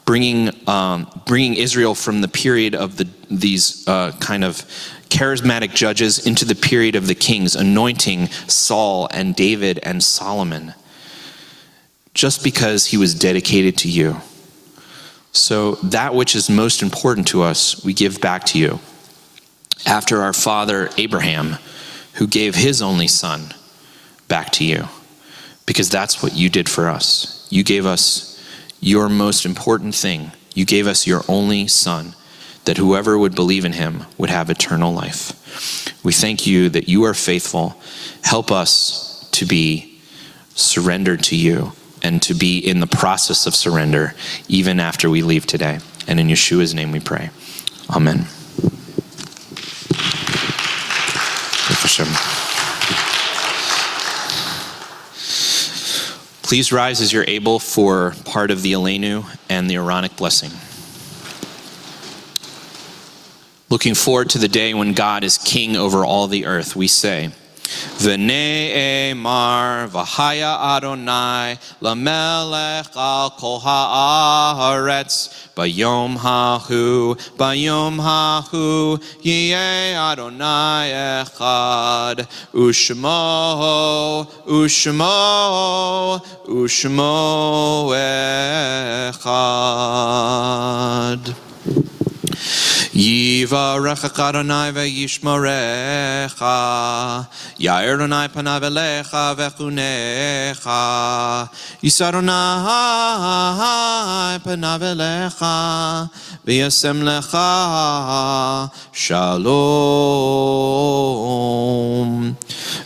bringing, 0.05 0.49
um, 0.67 1.09
bringing 1.25 1.55
Israel 1.55 1.95
from 1.95 2.21
the 2.21 2.27
period 2.27 2.75
of 2.75 2.97
the, 2.97 3.07
these 3.29 3.87
uh, 3.87 4.11
kind 4.19 4.43
of 4.43 4.65
charismatic 5.09 5.73
judges 5.73 6.25
into 6.25 6.43
the 6.43 6.56
period 6.56 6.95
of 6.95 7.08
the 7.08 7.15
kings, 7.15 7.56
anointing 7.56 8.27
Saul 8.47 9.08
and 9.12 9.35
David 9.35 9.79
and 9.83 10.04
Solomon, 10.04 10.73
just 12.13 12.43
because 12.43 12.87
he 12.87 12.97
was 12.97 13.13
dedicated 13.13 13.77
to 13.79 13.89
you. 13.89 14.17
So, 15.31 15.75
that 15.75 16.13
which 16.13 16.35
is 16.35 16.49
most 16.49 16.83
important 16.83 17.27
to 17.29 17.41
us, 17.41 17.83
we 17.83 17.93
give 17.93 18.21
back 18.21 18.43
to 18.45 18.60
you. 18.60 18.79
After 19.85 20.21
our 20.21 20.33
father 20.33 20.89
Abraham, 20.97 21.58
who 22.13 22.27
gave 22.27 22.54
his 22.54 22.81
only 22.81 23.08
son 23.08 23.54
back 24.27 24.51
to 24.54 24.63
you, 24.63 24.87
because 25.65 25.89
that's 25.89 26.21
what 26.21 26.35
you 26.35 26.49
did 26.49 26.69
for 26.69 26.87
us. 26.87 27.47
You 27.49 27.63
gave 27.63 27.85
us 27.85 28.33
your 28.84 29.10
most 29.10 29.46
important 29.46 29.96
thing. 29.96 30.31
You 30.54 30.65
gave 30.65 30.88
us 30.88 31.08
your 31.08 31.21
only 31.27 31.67
Son, 31.67 32.15
that 32.65 32.77
whoever 32.77 33.17
would 33.17 33.34
believe 33.34 33.65
in 33.65 33.73
him 33.73 34.04
would 34.17 34.29
have 34.29 34.50
eternal 34.50 34.94
life. 34.94 35.94
We 36.04 36.12
thank 36.12 36.46
you 36.46 36.69
that 36.69 36.90
you 36.90 37.04
are 37.06 37.13
faithful. 37.13 37.79
Help 38.23 38.52
us 38.52 39.27
to 39.31 39.46
be 39.46 40.02
surrendered 40.56 41.23
to 41.23 41.36
you 41.36 41.71
and 42.04 42.21
to 42.21 42.34
be 42.34 42.60
in 42.60 42.81
the 42.81 42.88
process 42.88 43.48
of 43.48 43.56
surrender 43.56 44.13
even 44.48 44.79
after 44.79 45.10
we 45.10 45.21
leave 45.21 45.46
today. 45.46 45.79
And 46.08 46.19
in 46.19 46.27
Yeshua's 46.27 46.73
name 46.73 46.92
we 46.92 47.00
pray. 47.00 47.29
Amen. 47.90 48.27
Please 56.44 56.71
rise 56.71 57.02
as 57.02 57.12
you're 57.12 57.25
able 57.27 57.58
for 57.58 58.13
part 58.25 58.52
of 58.52 58.62
the 58.62 58.73
Aleinu 58.73 59.25
and 59.50 59.69
the 59.69 59.75
Aaronic 59.75 60.15
blessing. 60.15 60.52
Looking 63.69 63.96
forward 63.96 64.29
to 64.31 64.37
the 64.37 64.48
day 64.48 64.75
when 64.75 64.94
God 64.94 65.23
is 65.23 65.39
king 65.39 65.75
over 65.75 66.06
all 66.06 66.27
the 66.27 66.46
earth, 66.46 66.75
we 66.75 66.87
say, 66.87 67.31
V'ne'emar 68.04 69.88
v'haya 69.90 70.54
Adonai 70.76 71.58
lamelech 71.82 72.96
al 72.96 73.30
kol 73.40 73.60
haaretz 73.60 75.30
bayom 75.56 76.17
hahu 76.17 77.15
bayom 77.38 78.00
hahu 78.00 79.00
yeh 79.21 79.96
Adonai 79.96 80.90
echad 81.24 82.28
ushmo 82.54 84.26
ushmo 84.48 85.17
ushmo 86.48 87.15
echad. 87.94 89.62
Yivarech 93.54 94.17
Adonai 94.17 94.71
ve'yishmorecha 94.71 97.27
Yair 97.60 97.93
Adonai 97.93 98.27
panav 98.29 98.63
elecha 98.63 99.35
ve'chunecha. 99.35 101.47
Yisar 101.83 102.13
panav 104.43 104.81
elecha 104.81 106.10
V'yasem 106.43 107.04
lecha. 107.04 108.71
Shalom. 108.91 109.54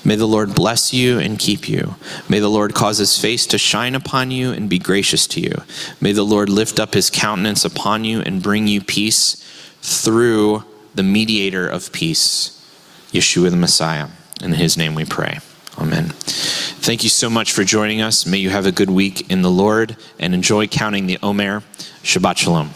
May 0.04 0.16
the 0.16 0.28
Lord 0.28 0.54
bless 0.54 0.94
you 0.94 1.18
and 1.20 1.40
keep 1.40 1.70
you. 1.70 1.96
May 2.28 2.40
the 2.40 2.50
Lord 2.50 2.74
cause 2.74 2.98
his 2.98 3.18
face 3.18 3.46
to 3.48 3.58
shine 3.58 3.96
upon 3.96 4.32
you 4.32 4.52
and 4.52 4.70
be 4.70 4.80
gracious 4.80 5.28
to 5.28 5.40
you. 5.40 5.62
May 6.02 6.12
the 6.12 6.24
Lord 6.24 6.50
lift 6.50 6.78
up 6.80 6.94
his 6.94 7.10
countenance 7.10 7.64
upon 7.64 8.04
you 8.04 8.20
and 8.22 8.44
bring 8.44 8.68
you 8.68 8.82
peace 8.82 9.47
through 9.82 10.64
the 10.96 11.04
mediator 11.04 11.68
of 11.68 11.92
peace, 11.92 12.54
Yeshua 13.12 13.50
the 13.50 13.58
Messiah. 13.58 14.08
In 14.42 14.54
his 14.54 14.78
name 14.78 14.96
we 14.96 15.06
pray. 15.06 15.40
Amen. 15.78 16.06
Thank 16.10 17.04
you 17.04 17.10
so 17.10 17.30
much 17.30 17.52
for 17.52 17.64
joining 17.64 18.02
us. 18.02 18.26
May 18.26 18.38
you 18.38 18.50
have 18.50 18.66
a 18.66 18.72
good 18.72 18.90
week 18.90 19.30
in 19.30 19.42
the 19.42 19.52
Lord 19.52 19.96
and 20.20 20.34
enjoy 20.34 20.68
counting 20.68 21.06
the 21.06 21.20
Omer. 21.22 21.62
Shabbat 22.02 22.38
Shalom. 22.38 22.72